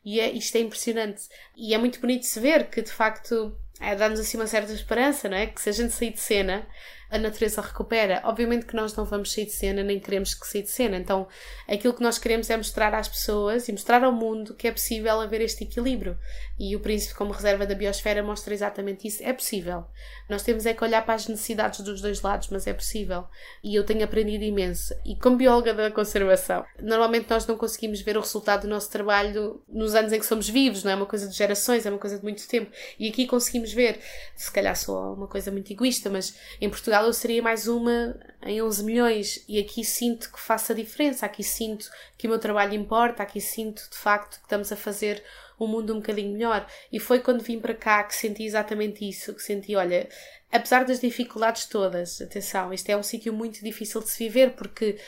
E 0.04 0.20
é, 0.20 0.30
isto 0.30 0.56
é 0.56 0.60
impressionante. 0.60 1.28
E 1.56 1.74
é 1.74 1.78
muito 1.78 2.00
bonito 2.00 2.24
se 2.24 2.40
ver 2.40 2.70
que, 2.70 2.80
de 2.80 2.90
facto, 2.90 3.56
é, 3.80 3.96
dá-nos 3.96 4.20
assim 4.20 4.36
uma 4.36 4.46
certa 4.46 4.72
esperança, 4.72 5.28
não 5.28 5.36
é? 5.36 5.46
Que 5.46 5.60
se 5.60 5.68
a 5.70 5.72
gente 5.72 5.92
sair 5.92 6.12
de 6.12 6.20
cena, 6.20 6.66
a 7.10 7.18
natureza 7.18 7.60
recupera. 7.60 8.20
Obviamente 8.24 8.66
que 8.66 8.76
nós 8.76 8.94
não 8.94 9.04
vamos 9.04 9.32
sair 9.32 9.46
de 9.46 9.52
cena, 9.52 9.82
nem 9.82 9.98
queremos 9.98 10.34
que 10.34 10.46
sair 10.46 10.62
de 10.62 10.70
cena. 10.70 10.96
Então, 10.96 11.26
aquilo 11.68 11.94
que 11.94 12.02
nós 12.02 12.18
queremos 12.18 12.48
é 12.50 12.56
mostrar 12.56 12.94
às 12.94 13.08
pessoas 13.08 13.68
e 13.68 13.72
mostrar 13.72 14.04
ao 14.04 14.12
mundo 14.12 14.54
que 14.54 14.68
é 14.68 14.72
possível 14.72 15.20
haver 15.20 15.40
este 15.40 15.64
equilíbrio. 15.64 16.18
E 16.58 16.76
o 16.76 16.80
Príncipe, 16.80 17.14
como 17.14 17.32
reserva 17.32 17.66
da 17.66 17.74
biosfera, 17.74 18.22
mostra 18.22 18.54
exatamente 18.54 19.08
isso. 19.08 19.22
É 19.22 19.32
possível. 19.32 19.84
Nós 20.28 20.42
temos 20.42 20.66
é 20.66 20.74
que 20.74 20.84
olhar 20.84 21.04
para 21.04 21.14
as 21.14 21.26
necessidades 21.26 21.80
dos 21.80 22.00
dois 22.00 22.22
lados, 22.22 22.48
mas 22.50 22.66
é 22.66 22.72
possível. 22.72 23.24
E 23.64 23.74
eu 23.74 23.84
tenho 23.84 24.04
aprendido 24.04 24.44
imenso. 24.44 24.94
E 25.04 25.16
como 25.16 25.36
bióloga 25.36 25.74
da 25.74 25.90
conservação, 25.90 26.64
normalmente 26.80 27.28
nós 27.28 27.46
não 27.46 27.56
conseguimos 27.56 28.00
ver 28.00 28.16
o 28.16 28.20
resultado 28.20 28.62
do 28.62 28.68
nosso 28.68 28.90
trabalho 28.90 29.62
nos 29.68 29.94
anos 29.94 30.12
em 30.12 30.18
que 30.18 30.26
somos 30.26 30.48
vivos, 30.48 30.84
não 30.84 30.92
é 30.92 30.94
uma 30.94 31.06
coisa 31.06 31.26
de 31.26 31.36
gerações, 31.36 31.86
é 31.86 31.90
uma 31.90 31.98
coisa 31.98 32.18
de 32.18 32.22
muito 32.22 32.46
tempo. 32.46 32.70
E 32.98 33.08
aqui 33.08 33.26
conseguimos 33.26 33.72
ver, 33.72 34.00
se 34.36 34.52
calhar 34.52 34.76
sou 34.76 35.14
uma 35.14 35.26
coisa 35.26 35.50
muito 35.50 35.72
egoísta, 35.72 36.10
mas 36.10 36.36
em 36.60 36.68
Portugal 36.68 36.99
Portugal 37.00 37.06
eu 37.06 37.12
seria 37.12 37.42
mais 37.42 37.66
uma 37.66 38.16
em 38.42 38.60
11 38.60 38.84
milhões. 38.84 39.44
E 39.48 39.58
aqui 39.58 39.84
sinto 39.84 40.30
que 40.30 40.40
faço 40.40 40.72
a 40.72 40.74
diferença, 40.74 41.26
aqui 41.26 41.42
sinto 41.42 41.90
que 42.16 42.26
o 42.26 42.30
meu 42.30 42.38
trabalho 42.38 42.74
importa, 42.74 43.22
aqui 43.22 43.40
sinto 43.40 43.88
de 43.90 43.96
facto 43.96 44.38
que 44.38 44.44
estamos 44.44 44.70
a 44.70 44.76
fazer 44.76 45.22
um 45.58 45.66
mundo 45.66 45.94
um 45.94 45.96
bocadinho 45.96 46.32
melhor. 46.32 46.66
E 46.92 47.00
foi 47.00 47.20
quando 47.20 47.42
vim 47.42 47.58
para 47.58 47.74
cá 47.74 48.02
que 48.04 48.14
senti 48.14 48.44
exatamente 48.44 49.08
isso, 49.08 49.34
que 49.34 49.42
senti, 49.42 49.74
olha, 49.76 50.08
apesar 50.52 50.84
das 50.84 51.00
dificuldades 51.00 51.66
todas, 51.66 52.20
atenção, 52.20 52.72
isto 52.72 52.88
é 52.90 52.96
um 52.96 53.02
sítio 53.02 53.32
muito 53.32 53.62
difícil 53.62 54.00
de 54.00 54.10
se 54.10 54.18
viver 54.24 54.52
porque 54.52 54.98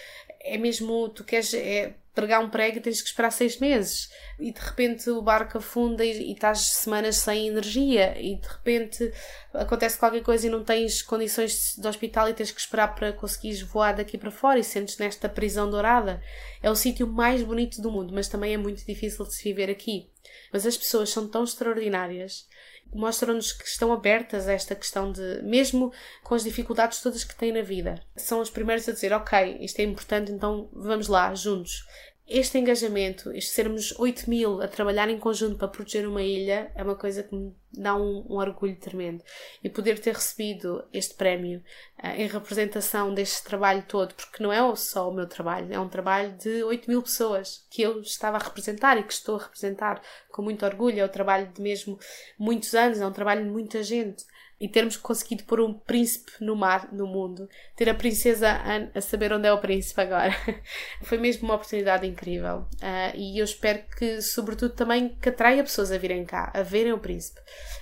é 0.41 0.59
mesmo, 0.59 1.09
tu 1.11 1.25
queres 1.25 1.53
é, 1.55 1.95
pregar 2.15 2.41
um 2.41 2.51
prego 2.51 2.81
tens 2.81 3.01
que 3.01 3.09
esperar 3.09 3.31
seis 3.31 3.59
meses 3.59 4.11
e 4.39 4.53
de 4.53 4.61
repente 4.61 5.09
o 5.09 5.23
barco 5.23 5.59
afunda 5.59 6.05
e, 6.05 6.31
e 6.31 6.33
estás 6.33 6.61
semanas 6.61 7.17
sem 7.17 7.49
energia 7.49 8.15
e 8.21 8.37
de 8.37 8.47
repente 8.47 9.13
acontece 9.55 9.99
qualquer 9.99 10.23
coisa 10.23 10.47
e 10.47 10.51
não 10.51 10.63
tens 10.63 11.03
condições 11.03 11.75
de 11.77 11.87
hospital 11.89 12.29
e 12.29 12.35
tens 12.35 12.51
que 12.51 12.61
esperar 12.61 12.95
para 12.95 13.13
conseguires 13.13 13.63
voar 13.63 13.95
daqui 13.95 14.19
para 14.19 14.31
fora 14.31 14.59
e 14.59 14.65
sentes 14.65 14.99
nesta 14.99 15.29
prisão 15.29 15.71
dourada. 15.71 16.23
É 16.63 16.71
o 16.71 16.77
sítio 16.77 17.07
mais 17.07 17.43
bonito 17.43 17.81
do 17.81 17.91
mundo, 17.91 18.13
mas 18.13 18.29
também 18.29 18.55
é 18.55 18.59
muito 18.59 18.85
difícil 18.85 19.25
de 19.25 19.35
se 19.35 19.45
viver 19.45 19.71
aqui. 19.71 20.11
Mas 20.53 20.67
as 20.67 20.77
pessoas 20.77 21.11
são 21.11 21.27
tão 21.27 21.45
extraordinárias 21.45 22.47
mostram-nos 22.93 23.53
que 23.53 23.67
estão 23.67 23.93
abertas 23.93 24.49
a 24.49 24.53
esta 24.53 24.75
questão 24.75 25.11
de, 25.11 25.41
mesmo 25.43 25.93
com 26.23 26.35
as 26.35 26.45
dificuldades 26.45 27.01
todas 27.01 27.25
que 27.25 27.35
têm 27.35 27.53
na 27.53 27.63
vida, 27.63 28.03
são 28.17 28.41
os 28.41 28.51
primeiros 28.51 28.89
a 28.89 28.93
dizer: 28.93 29.13
Ok, 29.13 29.59
isto 29.61 29.81
é 29.81 29.85
importante, 29.85 30.33
então 30.33 30.69
vamos 30.73 31.09
lá, 31.09 31.35
juntos 31.35 31.87
este 32.27 32.57
engajamento, 32.59 33.33
este 33.33 33.51
sermos 33.51 33.99
8 33.99 34.31
mil 34.31 34.63
a 34.63 34.69
trabalhar 34.69 35.09
em 35.11 35.19
conjunto 35.19 35.57
para 35.57 35.69
proteger 35.69 36.07
uma 36.07 36.23
ilha, 36.23 36.71
é 36.75 36.83
uma 36.83 36.95
coisa 36.95 37.23
que 37.23 37.35
me 37.35 37.55
dá 37.73 37.95
um, 37.97 38.25
um 38.29 38.37
orgulho 38.37 38.77
tremendo. 38.77 39.23
E 39.63 39.69
poder 39.69 39.99
ter 39.99 40.15
recebido 40.15 40.85
este 40.93 41.15
prémio 41.15 41.63
uh, 42.03 42.09
em 42.09 42.29
representação 42.29 43.13
deste 43.13 43.43
trabalho 43.45 43.85
todo, 43.89 44.15
porque 44.15 44.43
não 44.43 44.53
é 44.53 44.77
só 44.77 45.11
o 45.11 45.15
meu 45.15 45.27
trabalho, 45.27 45.73
é 45.73 45.81
um 45.81 45.89
trabalho 45.89 46.37
de 46.39 46.63
8 46.63 46.89
mil 46.89 47.03
pessoas 47.03 47.67
que 47.69 47.83
eu 47.83 48.01
estava 48.01 48.37
a 48.37 48.43
representar 48.43 48.97
e 48.99 49.03
que 49.03 49.13
estou 49.13 49.37
a 49.37 49.43
representar 49.43 50.01
com 50.31 50.43
muito 50.43 50.65
orgulho. 50.65 51.01
É 51.01 51.05
o 51.05 51.09
trabalho 51.09 51.53
de 51.53 51.61
mesmo 51.61 51.99
muitos 52.39 52.75
anos, 52.75 53.01
é 53.01 53.07
um 53.07 53.13
trabalho 53.13 53.45
de 53.45 53.51
muita 53.51 53.83
gente 53.83 54.25
e 54.63 54.69
termos 54.69 54.97
conseguido 54.97 55.43
pôr 55.43 55.61
um 55.61 55.75
príncipe 55.75 56.31
no 56.41 56.55
mar, 56.55 56.89
no 56.93 57.05
mundo, 57.05 57.49
ter 57.75 57.89
a 57.89 57.95
princesa 57.95 58.49
a, 58.49 58.97
a 58.97 59.01
saber 59.01 59.33
onde 59.33 59.49
é 59.49 59.53
o 59.53 59.59
príncipe 59.59 60.01
agora, 60.01 60.33
foi 61.03 61.19
mesmo 61.19 61.49
uma 61.49 61.57
oportunidade 61.57 62.07
incrível. 62.07 62.69
Uh, 62.75 63.17
e 63.17 63.41
eu 63.41 63.45
espero 63.45 63.83
que, 63.99 64.23
sobretudo, 64.23 64.73
também 64.73 65.17
que 65.21 65.31
atraia 65.31 65.65
pessoas 65.65 65.91
a 65.91 65.99
virem 65.99 66.25
cá, 66.25 66.53
a 66.55 66.63
verem 66.63 66.93
o 66.93 66.99
príncipe, 66.99 67.41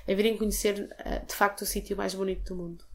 a 0.09 0.15
virem 0.15 0.39
conhecer 0.39 0.89
uh, 1.05 1.27
de 1.27 1.35
facto 1.35 1.61
o 1.61 1.67
sítio 1.67 1.95
mais 1.99 2.15
bonito 2.15 2.55
do 2.55 2.57
mundo. 2.57 2.91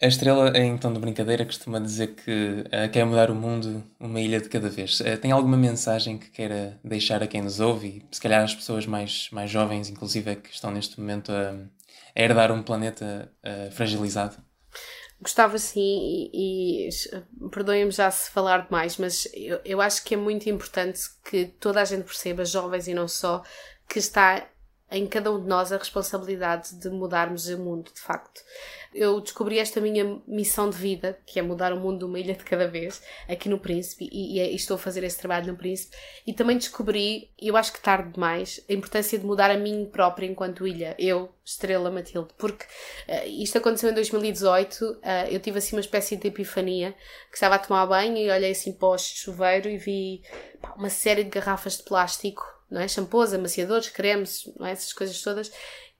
A 0.00 0.06
estrela, 0.06 0.56
em 0.56 0.78
tom 0.78 0.92
de 0.92 1.00
brincadeira, 1.00 1.44
costuma 1.44 1.80
dizer 1.80 2.14
que 2.14 2.64
uh, 2.66 2.88
quer 2.92 3.04
mudar 3.04 3.28
o 3.28 3.34
mundo 3.34 3.82
uma 3.98 4.20
ilha 4.20 4.40
de 4.40 4.48
cada 4.48 4.68
vez. 4.68 5.00
Uh, 5.00 5.16
tem 5.20 5.32
alguma 5.32 5.56
mensagem 5.56 6.16
que 6.16 6.30
queira 6.30 6.78
deixar 6.84 7.24
a 7.24 7.26
quem 7.26 7.42
nos 7.42 7.58
ouve 7.58 7.88
e, 7.88 8.14
se 8.14 8.20
calhar, 8.20 8.44
as 8.44 8.54
pessoas 8.54 8.86
mais, 8.86 9.28
mais 9.32 9.50
jovens, 9.50 9.90
inclusive, 9.90 10.36
que 10.36 10.50
estão 10.50 10.70
neste 10.70 11.00
momento 11.00 11.32
a, 11.32 11.58
herdar 12.16 12.50
um 12.50 12.62
planeta 12.62 13.30
uh, 13.44 13.70
fragilizado? 13.72 14.36
Gostava 15.20 15.58
sim, 15.58 15.80
e, 16.32 16.88
e 16.88 17.48
perdoem-me 17.50 17.90
já 17.90 18.10
se 18.10 18.30
falar 18.30 18.66
demais, 18.66 18.98
mas 18.98 19.26
eu, 19.32 19.60
eu 19.64 19.80
acho 19.80 20.04
que 20.04 20.14
é 20.14 20.16
muito 20.16 20.48
importante 20.48 21.00
que 21.24 21.46
toda 21.46 21.80
a 21.80 21.84
gente 21.84 22.04
perceba, 22.04 22.44
jovens 22.44 22.86
e 22.86 22.92
não 22.92 23.08
só, 23.08 23.42
que 23.88 23.98
está 23.98 24.46
em 24.90 25.06
cada 25.06 25.32
um 25.32 25.40
de 25.40 25.48
nós 25.48 25.72
a 25.72 25.78
responsabilidade 25.78 26.78
de 26.78 26.90
mudarmos 26.90 27.48
o 27.48 27.58
mundo, 27.58 27.90
de 27.92 28.00
facto 28.00 28.40
eu 28.96 29.20
descobri 29.20 29.58
esta 29.58 29.80
minha 29.80 30.20
missão 30.26 30.70
de 30.70 30.76
vida, 30.76 31.18
que 31.26 31.38
é 31.38 31.42
mudar 31.42 31.72
o 31.72 31.78
mundo 31.78 32.06
uma 32.06 32.18
ilha 32.18 32.34
de 32.34 32.42
cada 32.42 32.66
vez, 32.66 33.02
aqui 33.28 33.48
no 33.48 33.58
Príncipe, 33.58 34.08
e, 34.10 34.40
e, 34.40 34.54
estou 34.54 34.76
a 34.76 34.78
fazer 34.78 35.04
esse 35.04 35.18
trabalho 35.18 35.52
no 35.52 35.56
Príncipe, 35.56 35.94
e 36.26 36.32
também 36.32 36.56
descobri, 36.56 37.30
eu 37.40 37.56
acho 37.56 37.72
que 37.72 37.80
tarde 37.80 38.12
demais, 38.12 38.64
a 38.68 38.72
importância 38.72 39.18
de 39.18 39.24
mudar 39.24 39.50
a 39.50 39.56
mim 39.56 39.88
própria 39.92 40.26
enquanto 40.26 40.66
ilha, 40.66 40.96
eu, 40.98 41.30
Estrela 41.44 41.90
Matilde, 41.90 42.30
porque 42.38 42.64
uh, 42.64 43.28
isto 43.28 43.58
aconteceu 43.58 43.90
em 43.90 43.94
2018, 43.94 44.82
uh, 44.82 44.98
eh, 45.02 45.28
eu 45.30 45.38
tive 45.38 45.58
assim 45.58 45.76
uma 45.76 45.80
espécie 45.80 46.16
de 46.16 46.26
epifania, 46.26 46.92
que 47.30 47.36
estava 47.36 47.54
a 47.54 47.58
tomar 47.58 47.86
banho 47.86 48.16
e 48.16 48.30
olhei 48.30 48.50
assim 48.50 48.72
para 48.72 48.88
o 48.88 48.98
chuveiro 48.98 49.68
e 49.68 49.76
vi 49.76 50.22
pá, 50.60 50.74
uma 50.76 50.90
série 50.90 51.22
de 51.22 51.30
garrafas 51.30 51.76
de 51.76 51.84
plástico, 51.84 52.42
não 52.70 52.80
é? 52.80 52.88
Shampoos, 52.88 53.32
amaciadores, 53.32 53.88
cremes, 53.88 54.50
não 54.58 54.66
é? 54.66 54.72
essas 54.72 54.92
coisas 54.92 55.20
todas, 55.22 55.52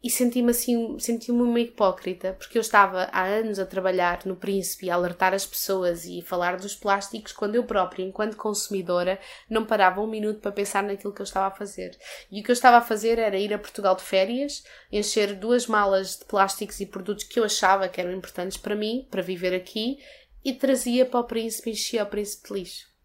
e 0.07 0.11
senti-me 0.11 0.53
assim, 0.53 0.97
senti-me 1.01 1.43
uma 1.43 1.59
hipócrita, 1.59 2.33
porque 2.35 2.57
eu 2.57 2.61
estava 2.61 3.09
há 3.11 3.25
anos 3.25 3.59
a 3.59 3.67
trabalhar 3.67 4.25
no 4.25 4.37
Príncipe, 4.37 4.89
a 4.89 4.95
alertar 4.95 5.35
as 5.35 5.45
pessoas 5.45 6.05
e 6.05 6.23
falar 6.23 6.59
dos 6.59 6.77
plásticos, 6.77 7.33
quando 7.33 7.57
eu 7.57 7.65
própria, 7.65 8.05
enquanto 8.05 8.37
consumidora, 8.37 9.19
não 9.51 9.67
parava 9.67 10.01
um 10.01 10.07
minuto 10.07 10.39
para 10.39 10.53
pensar 10.53 10.85
naquilo 10.85 11.13
que 11.13 11.21
eu 11.21 11.25
estava 11.25 11.49
a 11.49 11.51
fazer. 11.59 11.99
E 12.31 12.41
o 12.41 12.45
que 12.45 12.53
eu 12.53 12.53
estava 12.53 12.77
a 12.77 12.83
fazer 12.83 13.19
era 13.19 13.37
ir 13.37 13.53
a 13.53 13.59
Portugal 13.59 13.97
de 13.97 14.05
férias, 14.05 14.63
encher 14.93 15.35
duas 15.35 15.67
malas 15.67 16.19
de 16.19 16.25
plásticos 16.27 16.79
e 16.79 16.87
produtos 16.87 17.25
que 17.25 17.41
eu 17.41 17.45
achava 17.45 17.89
que 17.89 18.01
eram 18.01 18.13
importantes 18.13 18.57
para 18.57 18.77
mim, 18.77 19.09
para 19.11 19.23
viver 19.23 19.57
aqui, 19.57 19.99
e 20.45 20.53
trazia 20.53 21.05
para 21.05 21.19
o 21.19 21.25
Príncipe, 21.25 21.71
enchia 21.71 22.05
o 22.05 22.07
Príncipe 22.07 22.47
de 22.47 22.55
lixo. 22.55 22.96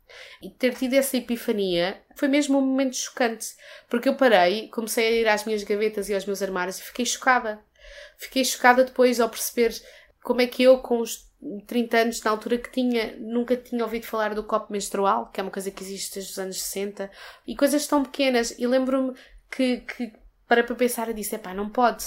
E 0.41 0.49
ter 0.49 0.75
tido 0.75 0.93
essa 0.93 1.17
epifania 1.17 2.01
foi 2.15 2.27
mesmo 2.27 2.57
um 2.57 2.61
momento 2.61 2.95
chocante, 2.95 3.55
porque 3.89 4.09
eu 4.09 4.15
parei, 4.15 4.67
comecei 4.69 5.07
a 5.07 5.11
ir 5.11 5.27
às 5.27 5.45
minhas 5.45 5.63
gavetas 5.63 6.09
e 6.09 6.13
aos 6.13 6.25
meus 6.25 6.41
armários 6.41 6.79
e 6.79 6.83
fiquei 6.83 7.05
chocada. 7.05 7.59
Fiquei 8.17 8.45
chocada 8.45 8.83
depois 8.83 9.19
ao 9.19 9.29
perceber 9.29 9.73
como 10.23 10.41
é 10.41 10.47
que 10.47 10.63
eu, 10.63 10.79
com 10.79 10.99
os 10.99 11.29
30 11.65 11.97
anos 11.97 12.21
na 12.21 12.31
altura 12.31 12.57
que 12.57 12.71
tinha, 12.71 13.15
nunca 13.17 13.55
tinha 13.57 13.83
ouvido 13.83 14.05
falar 14.05 14.35
do 14.35 14.43
copo 14.43 14.71
menstrual, 14.71 15.31
que 15.31 15.39
é 15.39 15.43
uma 15.43 15.51
coisa 15.51 15.71
que 15.71 15.83
existe 15.83 16.15
desde 16.15 16.31
os 16.31 16.39
anos 16.39 16.61
60, 16.61 17.09
e 17.47 17.55
coisas 17.55 17.87
tão 17.87 18.03
pequenas. 18.03 18.57
E 18.59 18.67
lembro-me 18.67 19.15
que, 19.49 19.77
que 19.77 20.13
para 20.47 20.63
pensar 20.63 21.09
e 21.09 21.13
disse: 21.13 21.37
pá, 21.37 21.53
não 21.53 21.69
pode. 21.69 22.05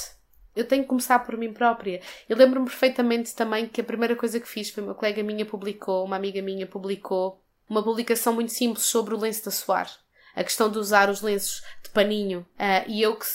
Eu 0.55 0.65
tenho 0.67 0.83
que 0.83 0.89
começar 0.89 1.19
por 1.21 1.37
mim 1.37 1.53
própria. 1.53 2.01
Eu 2.29 2.37
lembro-me 2.37 2.67
perfeitamente 2.67 3.35
também 3.35 3.67
que 3.67 3.81
a 3.81 3.85
primeira 3.85 4.15
coisa 4.15 4.39
que 4.39 4.49
fiz 4.49 4.71
foi 4.71 4.85
uma 4.85 4.95
colega 4.95 5.23
minha 5.23 5.45
publicou, 5.45 6.05
uma 6.05 6.15
amiga 6.15 6.41
minha 6.41 6.67
publicou 6.67 7.44
uma 7.69 7.83
publicação 7.83 8.33
muito 8.33 8.53
simples 8.53 8.87
sobre 8.87 9.15
o 9.15 9.19
lenço 9.19 9.45
da 9.45 9.51
suar. 9.51 9.91
A 10.35 10.43
questão 10.43 10.71
de 10.71 10.79
usar 10.79 11.09
os 11.09 11.23
lenços 11.23 11.63
de 11.83 11.91
paninho. 11.91 12.47
Uh, 12.55 12.89
e 12.89 13.03
eu 13.03 13.17
que 13.17 13.27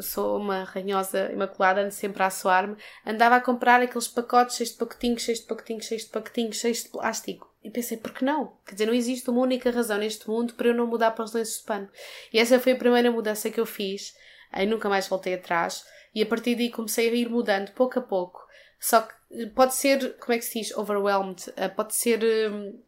sou 0.00 0.36
uma 0.38 0.64
ranhosa 0.64 1.30
imaculada, 1.32 1.82
ando 1.82 1.92
sempre 1.92 2.22
a 2.22 2.30
suar-me, 2.30 2.76
andava 3.06 3.36
a 3.36 3.40
comprar 3.40 3.80
aqueles 3.80 4.08
pacotes 4.08 4.56
cheios 4.56 4.70
de 4.70 4.76
pacotinhos, 4.76 5.22
cheios 5.22 5.40
de 5.40 5.46
pacotinhos, 5.46 5.86
cheios 5.86 6.02
de 6.04 6.10
pacotinhos, 6.10 6.56
cheios 6.56 6.82
de 6.82 6.88
plástico. 6.88 7.52
E 7.64 7.70
pensei, 7.70 7.96
por 7.96 8.12
que 8.12 8.24
não? 8.24 8.56
Quer 8.66 8.74
dizer, 8.74 8.86
não 8.86 8.94
existe 8.94 9.30
uma 9.30 9.40
única 9.40 9.70
razão 9.70 9.98
neste 9.98 10.28
mundo 10.28 10.54
para 10.54 10.68
eu 10.68 10.74
não 10.74 10.86
mudar 10.86 11.12
para 11.12 11.24
os 11.24 11.32
lenços 11.32 11.60
de 11.60 11.64
pano. 11.64 11.88
E 12.32 12.38
essa 12.38 12.58
foi 12.58 12.72
a 12.72 12.76
primeira 12.76 13.10
mudança 13.10 13.50
que 13.50 13.60
eu 13.60 13.66
fiz. 13.66 14.14
Aí 14.50 14.66
nunca 14.66 14.88
mais 14.88 15.06
voltei 15.06 15.34
atrás. 15.34 15.84
E 16.14 16.20
a 16.22 16.26
partir 16.26 16.56
daí 16.56 16.70
comecei 16.70 17.08
a 17.08 17.14
ir 17.14 17.28
mudando, 17.28 17.70
pouco 17.72 17.98
a 17.98 18.02
pouco. 18.02 18.44
Só 18.80 19.02
que 19.02 19.46
pode 19.54 19.74
ser, 19.74 20.16
como 20.18 20.32
é 20.32 20.38
que 20.38 20.44
se 20.44 20.60
diz? 20.60 20.76
Overwhelmed. 20.76 21.52
Ah, 21.56 21.68
pode 21.68 21.94
ser 21.94 22.20
hum, 22.50 22.82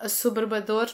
assoberbador 0.00 0.88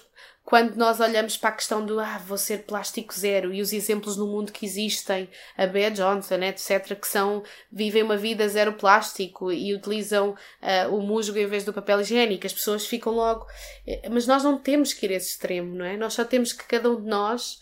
quando 0.46 0.76
nós 0.76 1.00
olhamos 1.00 1.36
para 1.36 1.48
a 1.48 1.52
questão 1.52 1.84
do 1.84 1.98
ah, 1.98 2.18
vou 2.24 2.38
ser 2.38 2.58
plástico 2.58 3.12
zero 3.12 3.52
e 3.52 3.60
os 3.60 3.72
exemplos 3.72 4.16
no 4.16 4.28
mundo 4.28 4.52
que 4.52 4.64
existem, 4.64 5.28
a 5.58 5.66
Bea 5.66 5.90
Johnson, 5.90 6.36
etc., 6.36 6.94
que 6.94 7.08
são, 7.08 7.42
vivem 7.70 8.04
uma 8.04 8.16
vida 8.16 8.48
zero 8.48 8.74
plástico 8.74 9.50
e 9.50 9.74
utilizam 9.74 10.30
uh, 10.30 10.94
o 10.94 11.02
musgo 11.02 11.36
em 11.36 11.48
vez 11.48 11.64
do 11.64 11.72
papel 11.72 12.00
higiênico, 12.00 12.46
as 12.46 12.52
pessoas 12.52 12.86
ficam 12.86 13.12
logo. 13.12 13.44
Eh, 13.84 14.08
mas 14.08 14.28
nós 14.28 14.44
não 14.44 14.56
temos 14.56 14.92
que 14.92 15.06
ir 15.06 15.10
a 15.10 15.16
esse 15.16 15.30
extremo, 15.30 15.74
não 15.74 15.84
é? 15.84 15.96
Nós 15.96 16.14
só 16.14 16.24
temos 16.24 16.52
que 16.52 16.64
cada 16.64 16.88
um 16.88 17.02
de 17.02 17.08
nós 17.08 17.60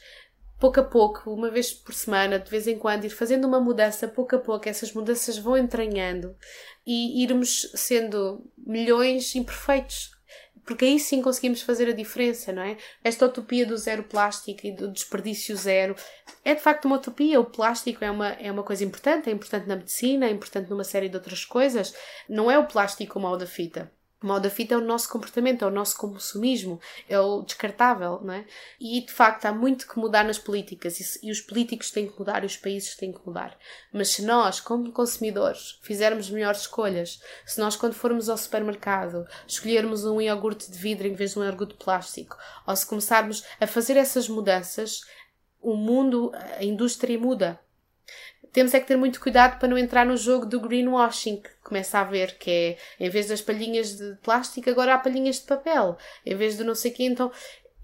pouco 0.60 0.80
a 0.80 0.84
pouco, 0.84 1.30
uma 1.30 1.50
vez 1.50 1.72
por 1.72 1.94
semana, 1.94 2.38
de 2.38 2.50
vez 2.50 2.66
em 2.66 2.78
quando, 2.78 3.04
ir 3.04 3.10
fazendo 3.10 3.46
uma 3.46 3.60
mudança, 3.60 4.06
pouco 4.06 4.36
a 4.36 4.38
pouco, 4.38 4.68
essas 4.68 4.92
mudanças 4.92 5.38
vão 5.38 5.56
entranhando 5.56 6.36
e 6.86 7.22
irmos 7.22 7.70
sendo 7.74 8.44
milhões 8.58 9.34
imperfeitos, 9.34 10.13
porque 10.64 10.84
aí 10.84 10.98
sim 10.98 11.22
conseguimos 11.22 11.62
fazer 11.62 11.88
a 11.88 11.92
diferença, 11.92 12.52
não 12.52 12.62
é? 12.62 12.76
Esta 13.02 13.26
utopia 13.26 13.66
do 13.66 13.76
zero 13.76 14.02
plástico 14.04 14.66
e 14.66 14.72
do 14.72 14.90
desperdício 14.90 15.56
zero 15.56 15.94
é 16.44 16.54
de 16.54 16.60
facto 16.60 16.86
uma 16.86 16.96
utopia. 16.96 17.40
O 17.40 17.44
plástico 17.44 18.04
é 18.04 18.10
uma, 18.10 18.28
é 18.32 18.50
uma 18.50 18.62
coisa 18.62 18.84
importante, 18.84 19.28
é 19.28 19.32
importante 19.32 19.68
na 19.68 19.76
medicina, 19.76 20.26
é 20.26 20.30
importante 20.30 20.70
numa 20.70 20.84
série 20.84 21.08
de 21.08 21.16
outras 21.16 21.44
coisas. 21.44 21.94
Não 22.28 22.50
é 22.50 22.58
o 22.58 22.66
plástico 22.66 23.20
mal 23.20 23.36
da 23.36 23.46
fita. 23.46 23.92
O 24.24 24.26
mal 24.26 24.40
da 24.40 24.48
fita 24.48 24.72
é 24.72 24.78
o 24.78 24.80
nosso 24.80 25.06
comportamento, 25.10 25.66
é 25.66 25.68
o 25.68 25.70
nosso 25.70 25.98
consumismo, 25.98 26.80
é 27.06 27.20
o 27.20 27.42
descartável, 27.42 28.22
não 28.22 28.32
é? 28.32 28.46
E 28.80 29.02
de 29.02 29.12
facto 29.12 29.44
há 29.44 29.52
muito 29.52 29.86
que 29.86 29.98
mudar 29.98 30.24
nas 30.24 30.38
políticas 30.38 30.98
e, 30.98 31.26
e 31.26 31.30
os 31.30 31.42
políticos 31.42 31.90
têm 31.90 32.08
que 32.08 32.18
mudar 32.18 32.42
e 32.42 32.46
os 32.46 32.56
países 32.56 32.96
têm 32.96 33.12
que 33.12 33.20
mudar. 33.26 33.54
Mas 33.92 34.08
se 34.08 34.22
nós, 34.22 34.60
como 34.60 34.90
consumidores, 34.92 35.78
fizermos 35.82 36.30
melhores 36.30 36.62
escolhas, 36.62 37.20
se 37.44 37.60
nós, 37.60 37.76
quando 37.76 37.92
formos 37.92 38.30
ao 38.30 38.38
supermercado, 38.38 39.26
escolhermos 39.46 40.06
um 40.06 40.18
iogurte 40.18 40.72
de 40.72 40.78
vidro 40.78 41.06
em 41.06 41.12
vez 41.12 41.32
de 41.32 41.40
um 41.40 41.44
iogurte 41.44 41.74
de 41.74 41.84
plástico, 41.84 42.38
ou 42.66 42.74
se 42.74 42.86
começarmos 42.86 43.44
a 43.60 43.66
fazer 43.66 43.98
essas 43.98 44.26
mudanças, 44.26 45.02
o 45.60 45.76
mundo, 45.76 46.32
a 46.58 46.64
indústria 46.64 47.18
muda 47.18 47.60
temos 48.54 48.72
é 48.72 48.78
que 48.78 48.86
ter 48.86 48.96
muito 48.96 49.20
cuidado 49.20 49.58
para 49.58 49.68
não 49.68 49.76
entrar 49.76 50.06
no 50.06 50.16
jogo 50.16 50.46
do 50.46 50.60
greenwashing, 50.60 51.42
que 51.42 51.50
começa 51.64 51.98
a 51.98 52.04
ver 52.04 52.38
que 52.38 52.50
é, 52.50 52.78
em 53.04 53.10
vez 53.10 53.26
das 53.26 53.42
palhinhas 53.42 53.96
de 53.96 54.14
plástico, 54.22 54.70
agora 54.70 54.94
há 54.94 54.98
palhinhas 54.98 55.40
de 55.40 55.42
papel, 55.42 55.98
em 56.24 56.36
vez 56.36 56.56
de 56.56 56.62
não 56.62 56.74
sei 56.74 56.92
o 56.92 56.94
quê, 56.94 57.02
então 57.02 57.32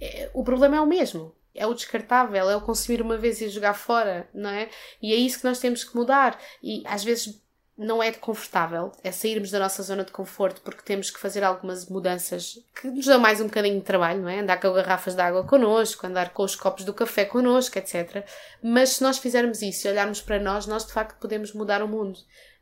é, 0.01 0.31
o 0.33 0.45
problema 0.45 0.77
é 0.77 0.81
o 0.81 0.87
mesmo. 0.87 1.35
É 1.53 1.67
o 1.67 1.75
descartável, 1.75 2.49
é 2.49 2.55
o 2.55 2.61
consumir 2.61 3.03
uma 3.03 3.19
vez 3.19 3.41
e 3.41 3.49
jogar 3.49 3.75
fora, 3.75 4.31
não 4.33 4.49
é? 4.49 4.71
E 5.03 5.13
é 5.13 5.17
isso 5.17 5.41
que 5.41 5.45
nós 5.45 5.59
temos 5.59 5.83
que 5.83 5.97
mudar. 5.97 6.41
E 6.63 6.85
às 6.87 7.03
vezes 7.03 7.43
não 7.77 8.03
é 8.03 8.13
confortável, 8.13 8.93
é 9.03 9.11
sairmos 9.11 9.51
da 9.51 9.59
nossa 9.59 9.83
zona 9.83 10.05
de 10.05 10.13
conforto 10.13 10.61
porque 10.61 10.83
temos 10.83 11.11
que 11.11 11.19
fazer 11.19 11.43
algumas 11.43 11.87
mudanças 11.87 12.59
que 12.75 12.89
nos 12.89 13.07
dão 13.07 13.19
mais 13.19 13.41
um 13.41 13.45
bocadinho 13.45 13.79
de 13.79 13.85
trabalho, 13.85 14.21
não 14.21 14.29
é? 14.29 14.41
Andar 14.41 14.61
com 14.61 14.73
garrafas 14.73 15.15
de 15.15 15.21
água 15.21 15.45
connosco, 15.45 16.07
andar 16.07 16.31
com 16.31 16.43
os 16.43 16.55
copos 16.55 16.85
do 16.85 16.93
café 16.93 17.25
connosco, 17.25 17.79
etc. 17.79 18.27
Mas 18.63 18.91
se 18.91 19.03
nós 19.03 19.19
fizermos 19.19 19.63
isso 19.63 19.87
e 19.87 19.91
olharmos 19.91 20.21
para 20.21 20.39
nós, 20.39 20.67
nós 20.67 20.87
de 20.87 20.93
facto 20.93 21.19
podemos 21.19 21.53
mudar 21.53 21.83
o 21.83 21.89
mundo. 21.89 22.19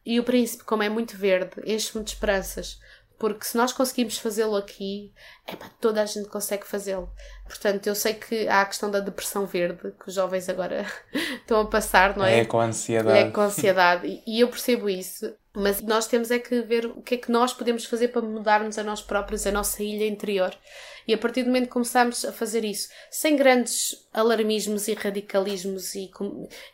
E 0.06 0.18
o 0.18 0.24
príncipe, 0.24 0.64
como 0.64 0.82
é 0.82 0.88
muito 0.88 1.16
verde, 1.16 1.50
enche-me 1.66 2.02
de 2.04 2.12
esperanças, 2.12 2.80
porque 3.18 3.44
se 3.44 3.56
nós 3.56 3.72
conseguimos 3.72 4.18
fazê-lo 4.18 4.56
aqui, 4.56 5.12
é 5.46 5.56
para 5.56 5.68
toda 5.80 6.00
a 6.00 6.06
gente 6.06 6.28
consegue 6.28 6.66
fazê-lo. 6.66 7.10
Portanto, 7.44 7.86
eu 7.86 7.94
sei 7.94 8.14
que 8.14 8.46
há 8.46 8.62
a 8.62 8.66
questão 8.66 8.90
da 8.90 9.00
depressão 9.00 9.44
verde, 9.44 9.92
que 9.98 10.08
os 10.08 10.14
jovens 10.14 10.48
agora 10.48 10.86
estão 11.40 11.60
a 11.60 11.66
passar, 11.66 12.16
não 12.16 12.24
é? 12.24 12.40
É 12.40 12.44
com 12.44 12.60
ansiedade. 12.60 13.18
É 13.18 13.30
com 13.30 13.40
ansiedade. 13.40 14.22
E 14.26 14.40
eu 14.40 14.48
percebo 14.48 14.88
isso. 14.88 15.34
Mas 15.52 15.80
nós 15.82 16.06
temos 16.06 16.30
é 16.30 16.38
que 16.38 16.62
ver 16.62 16.86
o 16.86 17.02
que 17.02 17.16
é 17.16 17.18
que 17.18 17.32
nós 17.32 17.52
podemos 17.52 17.84
fazer 17.84 18.08
para 18.08 18.22
mudarmos 18.22 18.78
a 18.78 18.84
nós 18.84 19.02
próprios, 19.02 19.44
a 19.44 19.50
nossa 19.50 19.82
ilha 19.82 20.06
interior. 20.06 20.54
E 21.08 21.14
a 21.14 21.18
partir 21.18 21.42
do 21.42 21.46
momento 21.46 21.64
que 21.64 21.72
começamos 21.72 22.24
a 22.24 22.32
fazer 22.32 22.64
isso, 22.64 22.90
sem 23.10 23.34
grandes 23.34 24.06
alarmismos 24.12 24.86
e 24.86 24.94
radicalismos 24.94 25.94
e, 25.94 26.10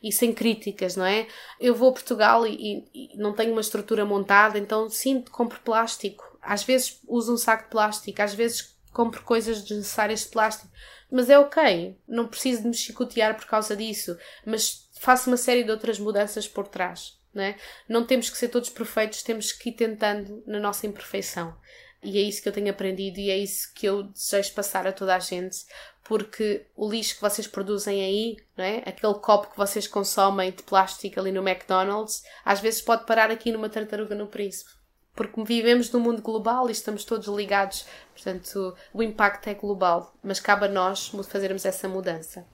e 0.03 0.13
sem 0.13 0.35
críticas, 0.35 0.97
não 0.97 1.07
é? 1.07 1.29
Eu 1.61 1.75
vou 1.75 1.91
a 1.91 1.93
Portugal 1.93 2.45
e, 2.45 2.85
e 2.93 3.17
não 3.17 3.33
tenho 3.33 3.53
uma 3.53 3.61
estrutura 3.61 4.05
montada, 4.05 4.59
então 4.59 4.91
sinto, 4.91 5.31
compro 5.31 5.61
plástico 5.61 6.34
às 6.45 6.63
vezes 6.63 7.01
uso 7.07 7.35
um 7.35 7.37
saco 7.37 7.65
de 7.65 7.71
plástico, 7.71 8.23
às 8.23 8.35
vezes 8.35 8.75
compro 8.93 9.23
coisas 9.23 9.63
desnecessárias 9.63 10.21
de 10.21 10.29
plástico, 10.29 10.71
mas 11.11 11.29
é 11.29 11.39
ok, 11.39 11.99
não 12.09 12.29
preciso 12.29 12.63
de 12.63 12.69
me 12.69 12.75
chicotear 12.75 13.37
por 13.37 13.47
causa 13.47 13.77
disso, 13.77 14.17
mas 14.47 14.89
faço 15.01 15.29
uma 15.29 15.37
série 15.37 15.65
de 15.65 15.71
outras 15.71 15.99
mudanças 15.99 16.49
por 16.49 16.69
trás. 16.69 17.19
Não, 17.35 17.43
é? 17.43 17.57
não 17.89 18.07
temos 18.07 18.31
que 18.31 18.39
ser 18.39 18.49
todos 18.49 18.71
perfeitos, 18.71 19.25
temos 19.25 19.51
que 19.51 19.71
ir 19.71 19.73
tentando 19.73 20.45
na 20.47 20.61
nossa 20.61 20.87
imperfeição. 20.87 21.57
E 22.01 22.19
é 22.19 22.21
isso 22.21 22.41
que 22.41 22.49
eu 22.49 22.53
tenho 22.53 22.71
aprendido 22.71 23.19
e 23.19 23.31
é 23.31 23.37
isso 23.37 23.73
que 23.75 23.87
eu 23.87 24.05
desejo 24.05 24.53
passar 24.53 24.87
a 24.87 24.93
toda 24.93 25.17
a 25.17 25.19
gente, 25.19 25.57
porque 26.05 26.67
o 26.77 26.89
lixo 26.89 27.17
que 27.17 27.21
vocês 27.21 27.49
produzem 27.49 28.05
aí, 28.05 28.37
não 28.57 28.65
é? 28.65 28.83
aquele 28.87 29.15
copo 29.15 29.51
que 29.51 29.57
vocês 29.57 29.89
consomem 29.89 30.53
de 30.53 30.63
plástico 30.63 31.19
ali 31.19 31.33
no 31.33 31.47
McDonald's, 31.47 32.23
às 32.45 32.61
vezes 32.61 32.83
pode 32.83 33.05
parar 33.05 33.31
aqui 33.31 33.51
numa 33.51 33.69
tartaruga 33.69 34.15
no 34.15 34.29
príncipe 34.29 34.71
porque 35.15 35.43
vivemos 35.45 35.91
num 35.91 36.01
mundo 36.01 36.21
global 36.21 36.69
e 36.69 36.73
estamos 36.73 37.05
todos 37.05 37.29
ligados, 37.29 37.87
portanto, 38.13 38.75
o 38.93 39.03
impacto 39.03 39.49
é 39.49 39.55
global, 39.55 40.13
mas 40.23 40.41
cabe 40.41 40.67
a 40.67 40.69
nós 40.69 41.13
fazermos 41.29 41.65
essa 41.65 41.89
mudança. 41.89 42.45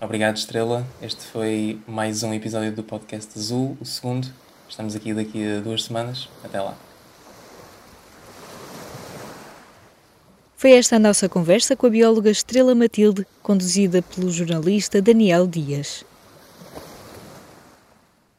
Obrigado, 0.00 0.36
Estrela. 0.36 0.86
Este 1.00 1.22
foi 1.22 1.80
mais 1.86 2.22
um 2.22 2.34
episódio 2.34 2.72
do 2.72 2.82
podcast 2.82 3.38
Azul, 3.38 3.76
o 3.80 3.84
segundo. 3.84 4.28
Estamos 4.68 4.94
aqui 4.94 5.14
daqui 5.14 5.56
a 5.56 5.60
duas 5.60 5.84
semanas. 5.84 6.28
Até 6.44 6.60
lá. 6.60 6.76
Foi 10.56 10.72
esta 10.72 10.96
a 10.96 10.98
nossa 10.98 11.28
conversa 11.28 11.76
com 11.76 11.86
a 11.86 11.90
bióloga 11.90 12.30
Estrela 12.30 12.74
Matilde, 12.74 13.26
conduzida 13.42 14.00
pelo 14.02 14.30
jornalista 14.30 15.00
Daniel 15.00 15.46
Dias. 15.46 16.04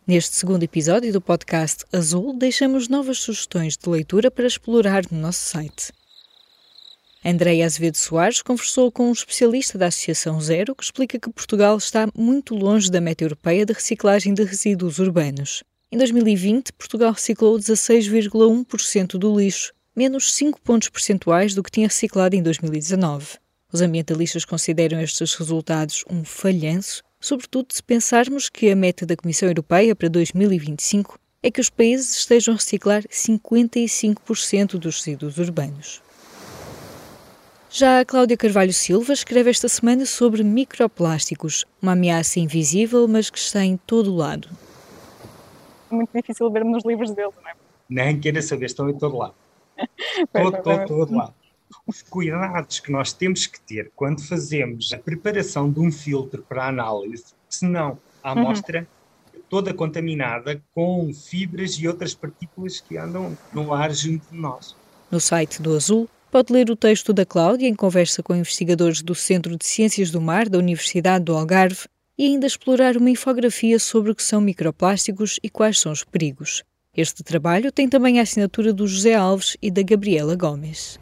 Neste 0.08 0.36
segundo 0.36 0.62
episódio 0.62 1.12
do 1.12 1.20
podcast 1.20 1.84
Azul, 1.91 2.38
deixamos 2.38 2.88
novas 2.88 3.18
sugestões 3.18 3.76
de 3.76 3.89
leitura 3.89 4.30
para 4.30 4.46
explorar 4.46 5.02
no 5.10 5.18
nosso 5.18 5.39
site. 5.39 5.91
Andréia 7.26 7.65
Azevedo 7.65 7.98
Soares 7.98 8.44
conversou 8.44 8.91
com 8.91 9.10
um 9.10 9.13
especialista 9.13 9.80
da 9.80 9.88
Associação 9.88 10.39
Zero 10.39 10.76
que 10.76 10.84
explica 10.84 11.20
que 11.20 11.32
Portugal 11.32 11.76
está 11.76 12.08
muito 12.15 12.54
longe 12.54 12.91
da 12.91 13.02
meta 13.02 13.24
europeia 13.24 13.65
de 13.65 13.74
reciclagem 13.74 14.36
de 14.36 14.44
resíduos 14.44 15.00
urbanos. 15.00 15.63
Em 15.91 15.98
2020, 15.98 16.74
Portugal 16.74 17.12
reciclou 17.12 17.58
16,1% 17.58 19.18
do 19.18 19.36
lixo, 19.36 19.74
menos 19.96 20.32
5 20.36 20.62
pontos 20.62 20.88
percentuais 20.88 21.56
do 21.56 21.63
que 21.63 21.72
tinha 21.72 21.88
reciclado 21.88 22.36
em 22.36 22.44
2019. 22.44 23.39
Os 23.74 23.82
ambientalistas 23.82 24.46
consideram 24.46 25.02
estes 25.02 25.34
resultados 25.34 26.06
um 26.08 26.24
falhanço 26.24 27.04
sobretudo 27.26 27.74
se 27.74 27.82
pensarmos 27.82 28.50
que 28.50 28.70
a 28.70 28.76
meta 28.76 29.04
da 29.04 29.16
Comissão 29.16 29.50
Europeia 29.50 29.96
para 29.96 30.08
2025 30.08 31.20
é 31.42 31.50
que 31.50 31.60
os 31.60 31.72
países 31.72 32.16
estejam 32.18 32.54
a 32.54 32.58
reciclar 32.58 33.02
55% 33.08 34.78
dos 34.78 34.98
resíduos 34.98 35.40
urbanos. 35.40 36.04
Já 37.68 38.00
a 38.00 38.06
Cláudia 38.06 38.38
Carvalho 38.38 38.72
Silva 38.72 39.12
escreve 39.12 39.50
esta 39.50 39.68
semana 39.68 40.06
sobre 40.06 40.44
microplásticos, 40.44 41.66
uma 41.82 41.94
ameaça 41.94 42.40
invisível, 42.40 43.08
mas 43.08 43.30
que 43.32 43.40
está 43.40 43.66
em 43.66 43.76
todo 43.76 44.14
o 44.14 44.16
lado. 44.16 44.48
É 45.92 45.96
muito 45.96 46.12
difícil 46.14 46.50
ver 46.52 46.64
nos 46.64 46.86
livros 46.86 47.12
dele, 47.12 47.34
não 47.42 47.50
é? 47.50 47.54
Nem 47.90 48.20
queira 48.20 48.42
saber, 48.42 48.68
estão 48.68 48.88
em 48.88 48.98
todo 48.98 49.18
lado. 49.18 49.34
todo, 50.32 50.62
todo, 50.62 50.86
todo 50.86 51.16
lado 51.16 51.44
os 51.86 52.02
cuidados 52.02 52.80
que 52.80 52.92
nós 52.92 53.14
temos 53.14 53.46
que 53.46 53.60
ter 53.60 53.92
quando 53.96 54.22
fazemos 54.22 54.92
a 54.94 54.98
preparação 54.98 55.72
de 55.72 55.80
um 55.80 55.92
filtro 55.92 56.44
para 56.48 56.68
análise, 56.68 57.34
senão 57.50 57.98
a 58.24 58.34
uhum. 58.34 58.40
amostra 58.40 58.88
uhum. 59.34 59.40
toda 59.50 59.74
contaminada 59.74 60.62
com 60.74 61.14
fibras 61.14 61.74
e 61.74 61.88
outras 61.88 62.14
partículas 62.14 62.80
que 62.80 62.98
andam 62.98 63.38
no 63.54 63.74
ar 63.74 63.94
junto 63.94 64.26
de 64.32 64.38
nós. 64.38 64.76
No 65.12 65.20
site 65.20 65.62
do 65.62 65.76
Azul, 65.76 66.10
pode 66.32 66.52
ler 66.52 66.70
o 66.70 66.76
texto 66.76 67.14
da 67.14 67.26
Cláudia 67.26 67.68
em 67.68 67.76
conversa 67.76 68.22
com 68.22 68.36
investigadores 68.36 69.02
do 69.02 69.16
Centro 69.16 69.56
de 69.56 69.66
Ciências 69.66 70.12
do 70.12 70.20
Mar 70.20 70.50
da 70.50 70.58
Universidade 70.58 71.24
do 71.26 71.36
Algarve 71.36 71.88
e 72.18 72.26
ainda 72.26 72.48
explorar 72.48 72.98
uma 72.98 73.10
infografia 73.10 73.78
sobre 73.78 74.12
o 74.12 74.16
que 74.16 74.24
são 74.24 74.42
microplásticos 74.42 75.40
e 75.44 75.50
quais 75.50 75.80
são 75.80 75.92
os 75.92 76.04
perigos. 76.04 76.64
Este 76.96 77.24
trabalho 77.24 77.72
tem 77.72 77.90
também 77.90 78.20
a 78.20 78.24
assinatura 78.24 78.72
do 78.72 78.88
José 78.88 79.14
Alves 79.14 79.58
e 79.62 79.70
da 79.70 79.82
Gabriela 79.82 80.36
Gomes. 80.36 80.98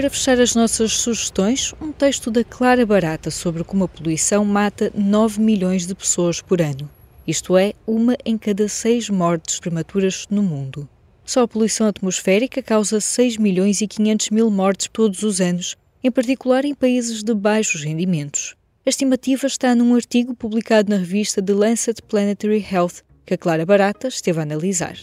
Para 0.00 0.08
fechar 0.08 0.40
as 0.40 0.54
nossas 0.54 0.92
sugestões, 0.92 1.74
um 1.78 1.92
texto 1.92 2.30
da 2.30 2.42
Clara 2.42 2.86
Barata 2.86 3.30
sobre 3.30 3.62
como 3.62 3.84
a 3.84 3.88
poluição 3.88 4.46
mata 4.46 4.90
9 4.94 5.38
milhões 5.42 5.86
de 5.86 5.94
pessoas 5.94 6.40
por 6.40 6.62
ano. 6.62 6.88
Isto 7.26 7.54
é, 7.54 7.74
uma 7.86 8.16
em 8.24 8.38
cada 8.38 8.66
seis 8.66 9.10
mortes 9.10 9.60
prematuras 9.60 10.26
no 10.30 10.42
mundo. 10.42 10.88
Só 11.22 11.42
a 11.42 11.46
poluição 11.48 11.86
atmosférica 11.86 12.62
causa 12.62 12.98
6 12.98 13.36
milhões 13.36 13.82
e 13.82 13.86
500 13.86 14.30
mil 14.30 14.50
mortes 14.50 14.88
todos 14.90 15.22
os 15.22 15.38
anos, 15.38 15.76
em 16.02 16.10
particular 16.10 16.64
em 16.64 16.74
países 16.74 17.22
de 17.22 17.34
baixos 17.34 17.84
rendimentos. 17.84 18.56
A 18.86 18.88
estimativa 18.88 19.46
está 19.46 19.74
num 19.74 19.94
artigo 19.94 20.34
publicado 20.34 20.88
na 20.88 20.96
revista 20.96 21.42
The 21.42 21.52
Lancet 21.52 22.00
Planetary 22.04 22.66
Health, 22.72 23.02
que 23.26 23.34
a 23.34 23.36
Clara 23.36 23.66
Barata 23.66 24.08
esteve 24.08 24.38
a 24.38 24.44
analisar. 24.44 24.96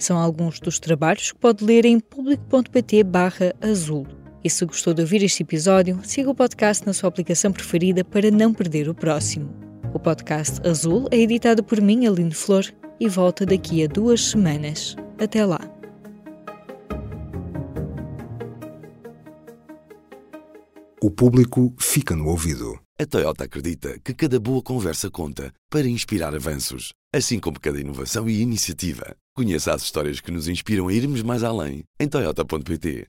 São 0.00 0.18
alguns 0.18 0.58
dos 0.58 0.78
trabalhos 0.78 1.30
que 1.30 1.38
pode 1.38 1.62
ler 1.62 1.84
em 1.84 2.00
público.pt 2.00 3.04
azul. 3.60 4.06
E 4.42 4.48
se 4.48 4.64
gostou 4.64 4.94
de 4.94 5.02
ouvir 5.02 5.22
este 5.22 5.42
episódio, 5.42 6.00
siga 6.02 6.30
o 6.30 6.34
podcast 6.34 6.86
na 6.86 6.94
sua 6.94 7.10
aplicação 7.10 7.52
preferida 7.52 8.02
para 8.02 8.30
não 8.30 8.54
perder 8.54 8.88
o 8.88 8.94
próximo. 8.94 9.54
O 9.92 9.98
podcast 9.98 10.66
Azul 10.66 11.06
é 11.10 11.18
editado 11.18 11.62
por 11.62 11.82
mim, 11.82 12.06
Aline 12.06 12.32
Flor, 12.32 12.64
e 12.98 13.08
volta 13.08 13.44
daqui 13.44 13.84
a 13.84 13.86
duas 13.86 14.30
semanas. 14.30 14.96
Até 15.18 15.44
lá! 15.44 15.60
O 21.02 21.10
público 21.10 21.74
fica 21.78 22.16
no 22.16 22.28
ouvido. 22.28 22.78
A 23.00 23.06
Toyota 23.06 23.44
acredita 23.44 23.98
que 24.00 24.12
cada 24.12 24.38
boa 24.38 24.60
conversa 24.60 25.10
conta 25.10 25.50
para 25.70 25.88
inspirar 25.88 26.34
avanços, 26.34 26.92
assim 27.10 27.40
como 27.40 27.58
cada 27.58 27.80
inovação 27.80 28.28
e 28.28 28.42
iniciativa. 28.42 29.16
Conheça 29.34 29.72
as 29.72 29.80
histórias 29.80 30.20
que 30.20 30.30
nos 30.30 30.48
inspiram 30.48 30.86
a 30.86 30.92
irmos 30.92 31.22
mais 31.22 31.42
além 31.42 31.82
em 31.98 32.06
Toyota.pt. 32.06 33.08